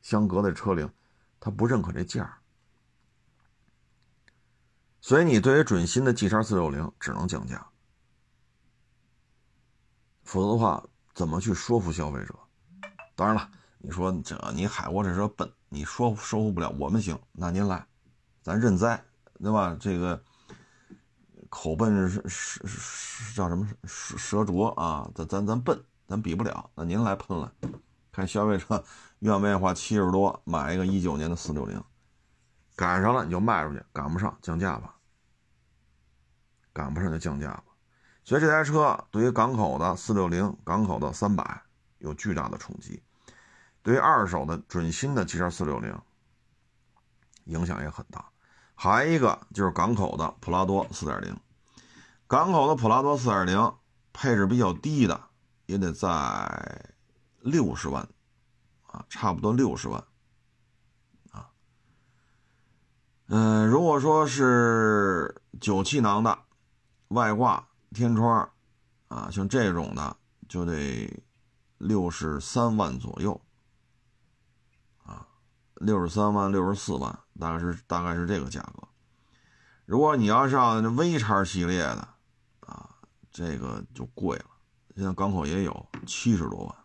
[0.00, 0.90] 相隔的车龄，
[1.38, 2.38] 他不认可这价儿。
[5.02, 7.66] 所以你对于准新的 G 叉四六零只能降价，
[10.22, 12.34] 否则的话怎么去说服消费者？
[13.14, 17.86] 当然了，你说这你海沃这车笨，你说说服不了我们行，那您来，
[18.42, 19.02] 咱认栽，
[19.40, 19.76] 对吧？
[19.80, 20.22] 这个
[21.48, 25.08] 口笨是是是叫什么蛇蛇拙啊？
[25.14, 27.48] 咱咱咱笨，咱比不了，那您来喷来，
[28.10, 28.84] 看消费者
[29.20, 31.82] 愿不愿意花七十多买一个一九年的四六零。
[32.74, 34.96] 赶上了你就卖出去，赶不上降价吧。
[36.72, 37.64] 赶不上就降价吧。
[38.24, 41.62] 所以这台车对于港口的四六零、港口的三百
[41.98, 43.02] 有巨大的冲击，
[43.82, 45.96] 对于二手的准新的 G 叉四六零
[47.44, 48.31] 影响也很大。
[48.74, 51.36] 还一个就是港口的普拉多四点零，
[52.26, 53.74] 港口的普拉多四点零
[54.12, 55.20] 配置比较低的
[55.66, 56.94] 也得在
[57.40, 58.06] 六十万
[58.86, 60.02] 啊，差不多六十万
[61.30, 61.50] 啊。
[63.26, 66.38] 嗯，如果说是九气囊的
[67.08, 68.50] 外挂天窗，
[69.08, 70.16] 啊，像这种的
[70.48, 71.22] 就得
[71.78, 73.40] 六十三万左右，
[75.82, 78.86] 六十三万、六十四万，大概是大概是这个价格。
[79.84, 82.08] 如果你要上 V 叉系列的，
[82.60, 82.88] 啊，
[83.32, 84.44] 这个就贵了。
[84.94, 86.76] 现在港口也有七十多万，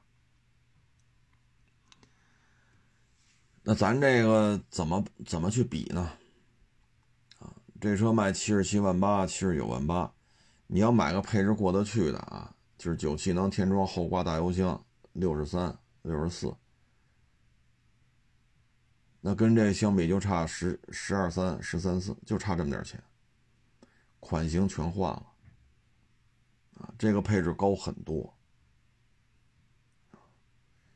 [3.62, 6.10] 那咱这个怎么怎么去比呢？
[7.40, 10.12] 啊这车卖七十七万八，七十九万八，
[10.66, 14.84] 你要买个配置过得去的啊，就是九气囊天窗后挂大油箱，
[15.14, 16.52] 六十三、六十四，
[19.30, 22.98] 那跟这相比就差十十二三、十三四，就差这么点钱，
[24.22, 25.26] 款型全换了，
[26.76, 28.34] 啊，这个配置高很多，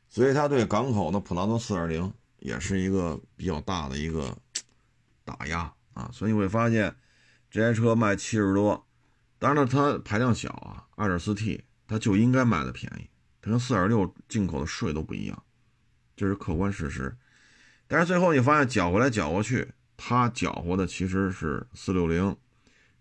[0.08, 4.34] 所以它对港口的普拉多四点零也是一个比较大的一个
[5.26, 5.70] 打压。
[5.92, 6.96] 啊，所以你会发现，
[7.50, 8.82] 这台车卖七十多，
[9.38, 13.10] 当然了，它排量小啊，二点四 T，它就应该卖的便宜，
[13.42, 15.44] 它跟四点六进口的税都不一样，
[16.16, 17.14] 这是客观事实。
[17.92, 19.68] 但是最后你发现搅过来搅过去，
[19.98, 22.34] 它搅和的其实是四六零，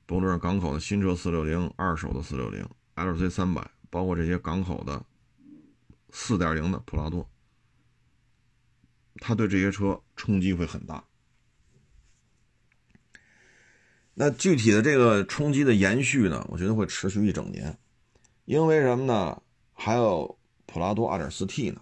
[0.05, 5.01] 不论是港口的新车四六零，二手的四六零，LC 三百，包括这些港口的
[6.09, 7.25] 四点零的普拉多，
[9.21, 11.01] 它对这些车冲击会很大。
[14.13, 16.45] 那具体的这个冲击的延续呢？
[16.49, 17.79] 我觉得会持续一整年，
[18.43, 19.41] 因为什么呢？
[19.71, 21.81] 还有普拉多 2.4T 呢，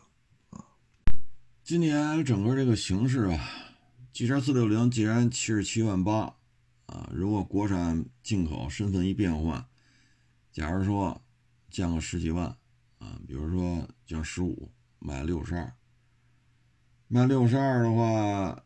[1.70, 3.48] 今年整个这个形势啊
[4.12, 6.36] ，G 叉460既然七十七万八，
[6.88, 9.64] 啊，如果国产进口身份一变换，
[10.52, 11.22] 假如说
[11.70, 12.48] 降个十几万，
[12.98, 15.72] 啊，比如说降十五，卖六十二，
[17.08, 18.64] 卖六十二的话，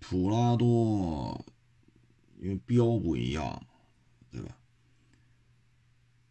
[0.00, 1.46] 普拉多。
[2.40, 3.64] 因为标不一样，
[4.32, 4.58] 对吧？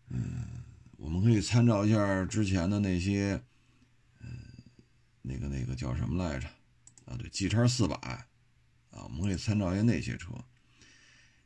[0.09, 0.45] 嗯，
[0.97, 3.41] 我们可以参照一下之前的那些，
[5.27, 6.47] 那个那个叫什么来着？
[7.05, 7.95] 啊，对，G 叉四百，
[8.91, 10.33] 啊，我们可以参照一下那些车。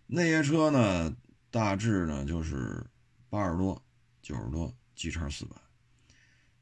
[0.07, 1.15] 那些车呢，
[1.49, 2.85] 大致呢就是
[3.29, 3.81] 八十多、
[4.21, 5.55] 九十多，G 叉四百，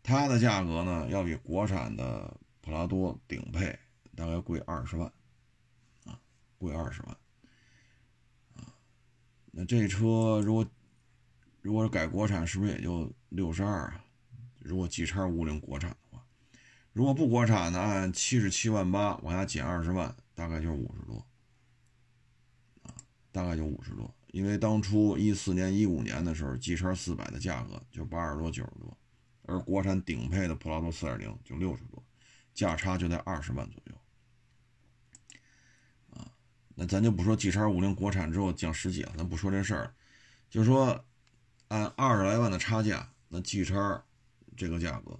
[0.03, 3.77] 它的价格呢要比国产的普拉多顶配
[4.15, 5.11] 大概贵二十万，
[6.05, 6.19] 啊，
[6.57, 7.17] 贵二十万。
[9.51, 10.67] 那这车如果
[11.61, 14.03] 如果改国产，是不是也就六十二啊？
[14.59, 15.97] 如果 G 叉五零国产，
[16.97, 21.23] 如果不国产的，按七十七万八往下减二十万，大概就是五十多
[22.81, 22.89] 啊，
[23.31, 24.11] 大概就五十多。
[24.31, 28.97] 因为当初一四年、一五年的时候，G 叉四百的价格就八十多、九十多，
[29.43, 32.03] 而国产顶配的普拉多四点零就六十多，
[32.55, 33.95] 价差就在二十万左右。
[36.15, 36.31] 啊，
[36.73, 39.93] 那咱就不说 G 叉五零国产之后降十几了，咱不说这事儿，
[40.49, 41.05] 就说
[41.67, 44.03] 按二十来万的差价，那 G 叉
[44.55, 45.19] 这个价格，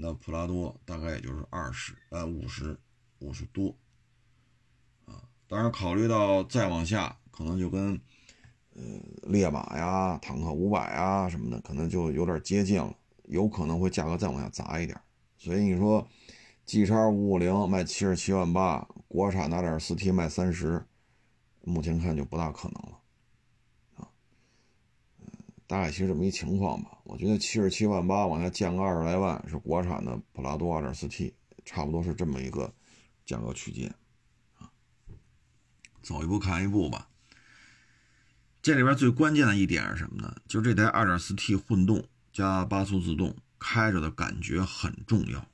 [0.00, 2.78] 那普拉多大概也就是二十、呃五十、
[3.18, 3.76] 五十多。
[5.06, 8.00] 啊，当然考虑到再往下，可能就跟。
[8.74, 8.84] 呃，
[9.22, 12.94] 烈马呀，坦克五百啊什么的，可能就有点接近了，
[13.24, 14.96] 有可能会价格再往下砸一点。
[15.36, 16.06] 所以你说
[16.64, 20.80] ，G 叉五五零卖七十七万八，国产那点四 T 卖三十，
[21.62, 22.97] 目前看就不大可能了。
[25.68, 26.98] 大概其实这么一情况吧。
[27.04, 31.32] 我觉得七十七万八往下降个二十来万，是国产的普拉多二点四 T，
[31.64, 32.74] 差不多是这么一个
[33.24, 33.94] 价格区间
[34.58, 34.68] 啊。
[36.02, 37.08] 走一步看一步吧。
[38.60, 40.34] 这里边最关键的一点是什么呢？
[40.48, 45.46] 就这台 2.4T 混动加八速自动开着的感觉很重要，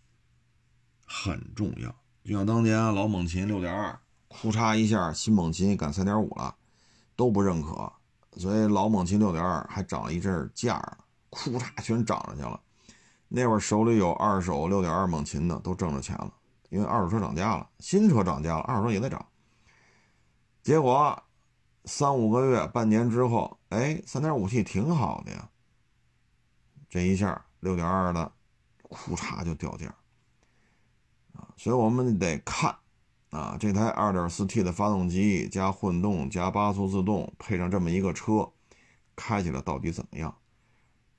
[1.04, 1.94] 很重要。
[2.24, 3.96] 就像当年老猛禽6.2，
[4.28, 6.56] 库嚓一下，新猛禽赶3.5了，
[7.14, 7.92] 都不认可，
[8.36, 10.80] 所以老猛禽6.2还涨了一阵价，
[11.30, 12.60] 库嚓全涨上去了。
[13.28, 16.32] 那会儿手里有二手6.2猛禽的都挣着钱了，
[16.68, 19.24] 因为二手车涨价了，新车涨价了，二手车也在涨。
[20.62, 21.20] 结果。
[21.86, 25.50] 三五个月、半年之后，哎，三点五 T 挺好的呀。
[26.88, 28.32] 这一下六点二的，
[28.80, 29.94] 库嚓就掉价
[31.34, 31.44] 啊！
[31.58, 32.74] 所以我们得看
[33.34, 38.48] 啊，这台二点四 T 的发动机加混动加八速自动，配上这么一个车，
[39.16, 40.32] 开起来到底怎么样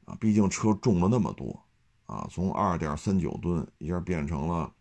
[0.05, 0.15] 啊？
[0.17, 1.61] 毕竟车重了那么多
[2.05, 4.73] 啊，从二点三九吨一下变成了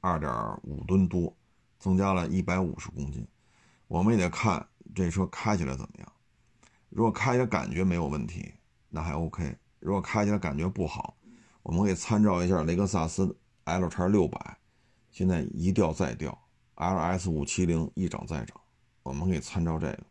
[0.00, 1.36] 二点五吨多，
[1.78, 3.28] 增加了一百五十公斤。
[3.86, 6.10] 我们也得看这车开起来怎么样。
[6.88, 8.54] 如果开起来感觉没有问题，
[8.88, 9.54] 那还 OK。
[9.78, 11.18] 如果开起来感觉不好，
[11.62, 14.56] 我们可以参照一下雷克萨斯 L 叉六百，
[15.14, 16.36] 现在一掉再掉
[16.74, 18.60] ，LS 五七零一涨再涨，
[19.04, 20.04] 我们可以参照这个。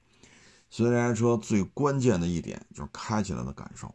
[0.69, 3.93] 所以这台车最关键的一点就是开起来的感受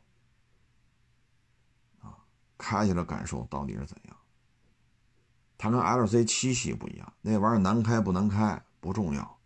[2.01, 2.15] 啊，
[2.59, 4.17] 开起来感受到底是怎样？
[5.57, 9.39] 它跟 LC 七系不一样，那玩意儿难开不难开不重要。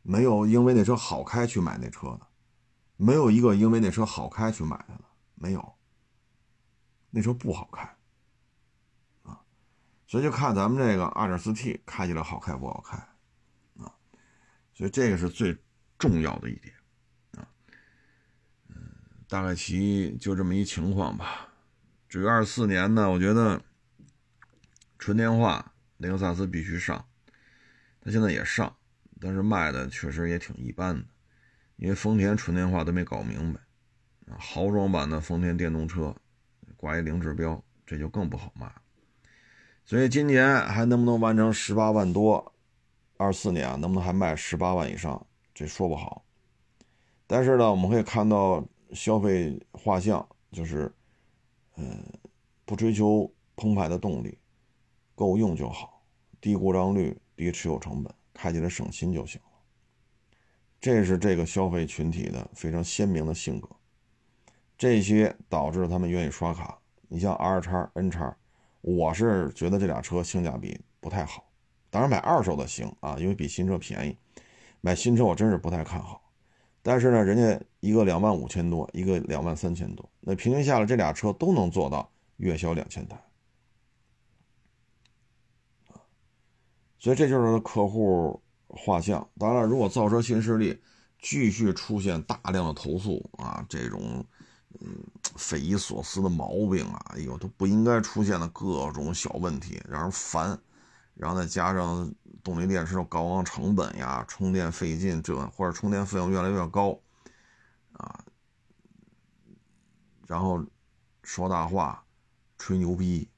[0.00, 2.26] 没有因为那车好开去买那车的，
[2.96, 5.74] 没有一个因为那车好开去买它的，没有。
[7.10, 7.94] 那车不好开，
[10.12, 12.98] 所以就看咱们这个 2.4T 开起来好开不好开，
[13.82, 13.88] 啊，
[14.74, 15.56] 所以这个是最
[15.98, 16.74] 重要的一点，
[17.38, 17.48] 啊，
[18.68, 18.76] 嗯，
[19.26, 21.48] 大概其就这么一情况吧。
[22.10, 23.62] 至于24年呢，我觉得
[24.98, 27.06] 纯电化雷克萨斯必须上，
[28.02, 28.76] 它现在也上。
[29.18, 31.06] 但是卖的确实也挺一般的，
[31.76, 33.60] 因为丰田纯电化都没搞明白，
[34.38, 36.14] 豪装版的丰田电动车
[36.76, 38.70] 挂一零指标，这就更不好卖。
[39.84, 42.52] 所以今年还能不能完成十八万多？
[43.16, 45.26] 二四年能不能还卖十八万以上？
[45.54, 46.24] 这说不好。
[47.26, 50.92] 但是呢，我们可以看到消费画像，就是，
[51.76, 52.02] 嗯，
[52.64, 54.38] 不追求澎湃的动力，
[55.14, 56.02] 够用就好，
[56.40, 58.12] 低故障率，低持有成本。
[58.34, 59.58] 开起来省心就行了，
[60.80, 63.68] 这是这个消费群体的非常鲜明的性格，
[64.76, 66.78] 这些导致他们愿意刷卡。
[67.08, 68.34] 你像 R 叉、N 叉，
[68.82, 71.50] 我是觉得这俩车性价比不太好。
[71.88, 74.16] 当然买二手的行啊，因为比新车便宜。
[74.80, 76.20] 买新车我真是不太看好。
[76.82, 83.16] 但是呢，人家一个两万五千多，一个两万三千多，那平均下来这俩车都能做到月销两千台。
[86.98, 89.28] 所以这就是客户画像。
[89.38, 90.76] 当然，如果造车新势力
[91.20, 94.24] 继续出现大量的投诉啊，这种
[94.80, 95.04] 嗯
[95.36, 100.58] 匪夷所思的毛病啊，哎呦都不应该出现的各种小问题，让人烦。
[101.14, 102.10] 然后再加上
[102.42, 106.98] 动力电池的高昂成本呀，充电费劲，这或者充电费用越来越高
[107.92, 108.24] 啊，
[110.26, 110.64] 然后
[111.22, 112.04] 说大话，
[112.58, 113.28] 吹牛逼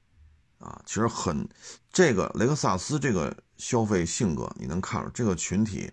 [0.59, 1.49] 啊，其实很
[1.93, 3.37] 这个雷克萨斯这个。
[3.57, 5.89] 消费性格，你能看出这个群体，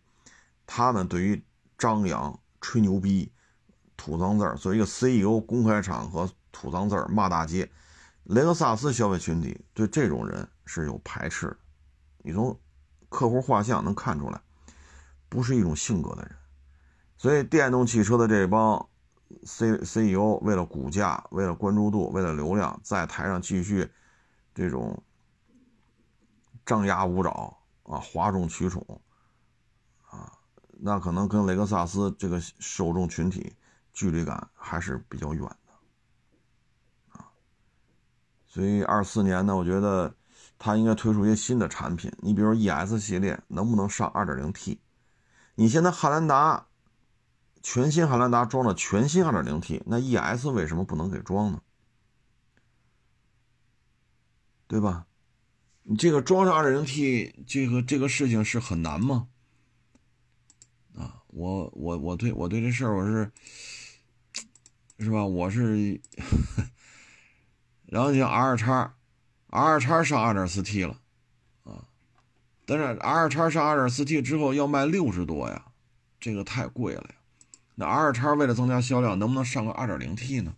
[0.66, 1.46] 他们对于
[1.78, 3.32] 张扬、吹牛逼、
[4.02, 7.70] 吐脏字儿，作为一个 CEO，公开场合吐脏字儿、骂大街，
[8.24, 11.58] 雷克萨斯消费群体对这种人是有排斥的。
[12.24, 12.60] 你从
[13.10, 14.42] 客户画像能看出来，
[15.30, 16.36] 不是一种性格的人。
[17.16, 18.90] 所以，电动汽车的这帮
[19.44, 23.88] C CEO 为了股价、为了关注度、为了流量，在台上继续
[24.56, 25.00] 这种。
[26.66, 29.02] 张牙舞爪啊，哗众取宠
[30.10, 30.32] 啊，
[30.80, 33.54] 那可能跟雷克萨斯这个受众群体
[33.94, 37.32] 距离感还是比较远的啊。
[38.46, 40.16] 所以二四年呢，我觉得
[40.58, 42.12] 它应该推出一些新的产品。
[42.20, 44.78] 你比如 ES 系列能不能上 2.0T？
[45.56, 46.68] 你现在汉兰达
[47.62, 51.62] 全新汉兰达装了全新 2.0T，那 ES 为什么不能给装呢？
[54.68, 55.06] 对吧？
[55.84, 59.28] 你这个装上 2.0T，这个这个事情是很难吗？
[60.96, 63.32] 啊，我我我对我对这事儿我是，
[65.02, 65.26] 是吧？
[65.26, 66.00] 我是，
[67.88, 68.96] 然后你像 R 叉
[69.50, 71.02] ，R 叉上 2.4T 了，
[71.64, 71.84] 啊，
[72.66, 75.66] 但是 R 叉上 2.4T 之后要卖六十多呀，
[76.20, 77.16] 这个太贵了呀。
[77.76, 80.56] 那 R 叉为了增加销量，能不能上个 2.0T 呢？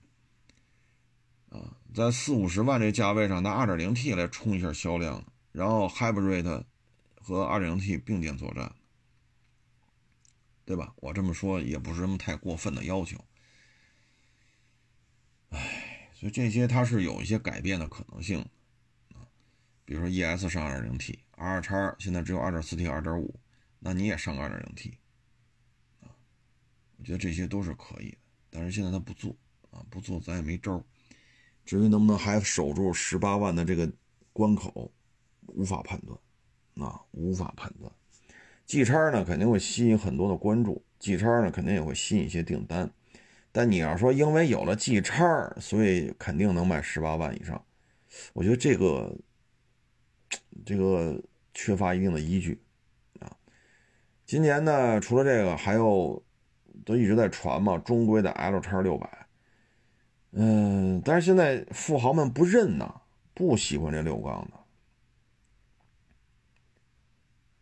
[1.49, 1.77] 啊？
[1.93, 6.65] 在四五十万这价位上，拿 2.0T 来冲一下销量，然后 Hybrid
[7.21, 8.73] 和 2.0T 并肩作战，
[10.65, 10.91] 对吧？
[10.97, 13.17] 我这么说也不是什么太过分的要求。
[16.23, 18.39] 就，这些它是有一些改变的可能性
[19.13, 19.27] 啊，
[19.83, 23.29] 比如说 ES 上 2.0T，R 叉现在只有 2.4T、2.5，
[23.79, 24.93] 那你也上个 2.0T
[25.99, 26.15] 啊？
[26.97, 28.17] 我觉得这些都是可以的，
[28.51, 29.35] 但是现在他不做
[29.71, 30.81] 啊，不做咱也没招。
[31.65, 33.91] 至于能不能还守住十八万的这个
[34.31, 34.91] 关口，
[35.47, 37.91] 无法判断，啊，无法判断。
[38.65, 42.89] G 叉呢肯定会吸引很多的关注，G 叉呢肯定也会吸引一些订单。
[43.53, 47.63] 但你要说因为有了 G 叉，所以肯定能卖十八万以上，
[48.33, 49.15] 我觉得这个
[50.65, 51.23] 这个
[51.53, 52.59] 缺乏一定的依据
[53.19, 53.31] 啊。
[54.25, 56.21] 今年呢，除了这个，还有
[56.83, 59.27] 都一直在传嘛，中规的 L 叉六百。
[60.31, 63.01] 嗯，但是现在富豪们不认呐，
[63.35, 64.59] 不喜欢这六缸的，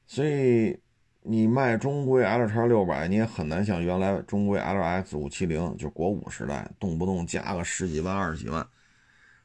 [0.08, 0.80] 所以
[1.24, 8.68] 你卖中规 L 叉六百，你也很难像原来中规 LX 五七零，就国五时代，动不动加个十几万、二十几万，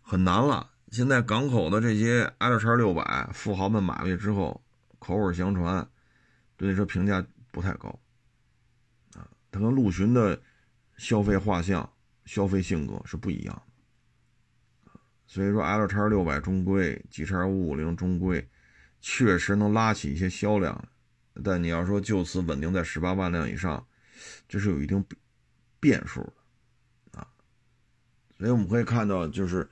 [0.03, 0.71] 很难了。
[0.91, 4.63] 现在港口的这些 L 叉六百，富豪们买回去之后，
[4.99, 5.87] 口耳相传，
[6.57, 7.89] 对这车评价不太高
[9.15, 10.41] 啊，它跟陆巡的
[10.97, 11.89] 消费画像。
[12.25, 13.63] 消费性格是不一样
[14.85, 14.91] 的，
[15.29, 18.45] 所以说 L 叉六百中规，G 叉五五零中规，
[19.01, 20.89] 确实能拉起一些销量，
[21.45, 23.85] 但你要说就此稳定在十八万辆以上，
[24.49, 25.05] 这是有一定
[25.79, 26.21] 变数
[27.13, 27.29] 的啊。
[28.39, 29.69] 所以我们可以看到，就是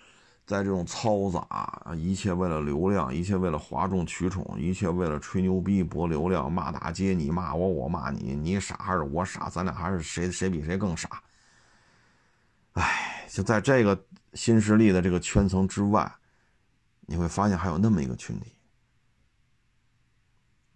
[0.47, 11.23] 在这种嘈杂，一切为了流量，一切为了哗众取宠，一切为了吹牛逼博流量，骂大街，你骂我，我骂你，你傻还是我傻，咱俩还是谁谁比谁更傻。
[12.73, 14.05] 哎，就在这个
[14.35, 16.13] 新势力的这个圈层之外，
[17.07, 18.53] 你会发现还有那么一个群体，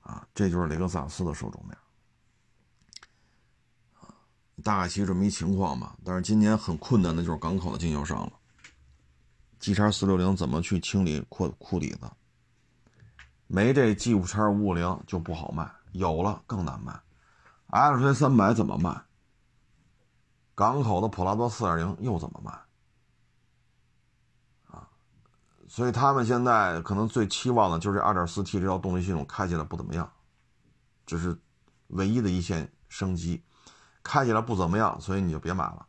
[0.08, 1.76] 啊，这就是雷克萨斯的受众面，
[4.64, 5.94] 大概其实这么一情况吧。
[6.02, 8.32] 但是今年很困难的就是港口的经销商了
[9.58, 12.10] ，G 叉四六零怎么去清理库库底子？
[13.48, 16.98] 没这 G 五叉五五零就不好卖，有了更难卖。
[17.66, 18.98] L 三百怎么卖？
[20.54, 22.50] 港口的普拉多4.0又怎么卖？
[24.74, 24.88] 啊，
[25.78, 30.10] 所以他们现在可能最期望的就是 2.4T 这套动力系统开起来不怎么样，
[31.06, 31.38] 这是
[31.86, 33.44] 唯一的一线生机。
[34.02, 35.86] 开起来不怎么样，所以你就别买了，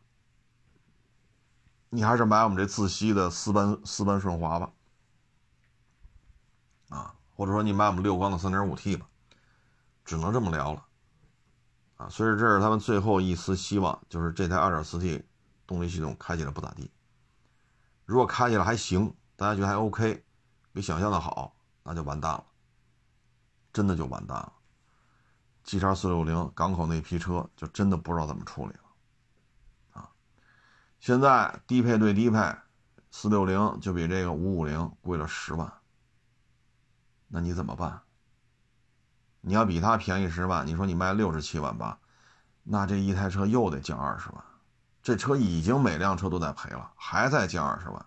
[1.88, 4.70] 你还是买我们这自吸的四班四班顺滑吧，
[6.90, 9.08] 啊，或者说你买我们六缸的 3.5T 吧，
[10.04, 10.86] 只能这么聊了。
[11.96, 15.24] 啊，所以这是他们最后一丝希望，就是这台 2.4T
[15.66, 16.92] 动力系统开起来不咋地。
[18.04, 20.22] 如果开起来还行，大家觉得还 OK，
[20.70, 22.44] 比想象的好，那就完蛋了，
[23.72, 24.52] 真的就完蛋了。
[25.64, 28.80] G 叉460港口那批车就真的不知道怎么处理了。
[29.92, 30.10] 啊，
[30.98, 32.36] 现在低配对低配
[33.10, 35.72] ，460就比这个550贵了十万，
[37.26, 38.02] 那你怎么办？
[39.40, 41.98] 你要比它便宜十万，你说你卖六十七万八，
[42.62, 44.44] 那这一台车又得降二十万，
[45.02, 48.06] 这车已经每辆车都在赔了，还在降二十万，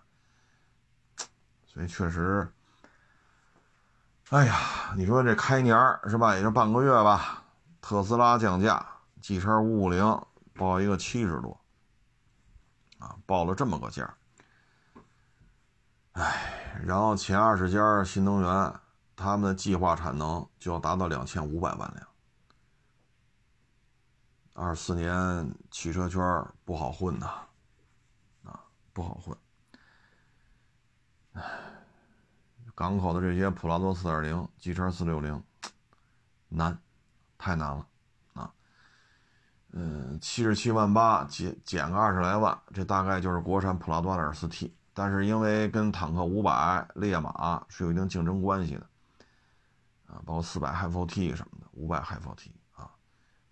[1.74, 2.48] 所以确实，
[4.30, 5.76] 哎呀，你说这开年
[6.08, 7.42] 是吧，也就半个月吧，
[7.82, 8.86] 特斯拉降价
[9.20, 11.60] ，G 叉五五零报一个七十多，
[12.98, 14.16] 啊，报了这么个价，
[16.12, 18.80] 哎，然后前二十家新能源。
[19.16, 22.08] 他们的计划产能就要达到两千五百万辆，
[24.54, 26.20] 二四年汽车圈
[26.64, 27.26] 不好混呐，
[28.42, 29.38] 啊，不好混。
[31.34, 31.42] 哎，
[32.74, 35.42] 港口的这些普拉多四点零、G 叉四六零，
[36.48, 36.76] 难，
[37.38, 37.86] 太难了，
[38.32, 38.52] 啊，
[39.70, 44.72] 嗯，七十七万八减减个二十来万，这大概就是国产普拉多的 2.4T。
[44.92, 48.86] 但是因为跟坦克五百、烈马是有一定竞争关系的，
[50.06, 52.90] 啊，包括四百 HiFi-T 什么的，五百 HiFi-T 啊，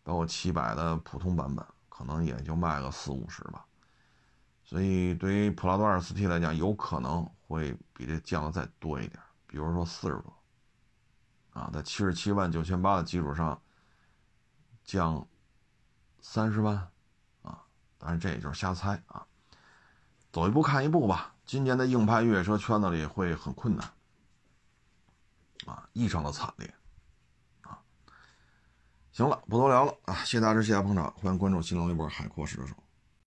[0.05, 3.65] 包括七百的普通版本，可能也就卖个四五十吧。
[4.73, 10.35] 所以对于普拉多 2.4T 来讲，有可能会比这降的再多一点，比如说四十多，
[11.51, 13.61] 啊，在七十七万九千八的基础上
[14.83, 15.29] 降
[16.23, 16.75] 三十万，
[17.43, 17.63] 啊，
[17.99, 19.27] 当然这也就是瞎猜啊，
[20.33, 21.35] 走一步看一步吧。
[21.45, 23.87] 今年的硬派越野车圈子里会很困难，
[25.67, 26.75] 啊，异常的惨烈，
[27.61, 27.79] 啊，
[29.13, 32.75] 行了，不多聊了啊，谢谢大家，谢谢捧场，欢迎关注新浪微博海阔试车手。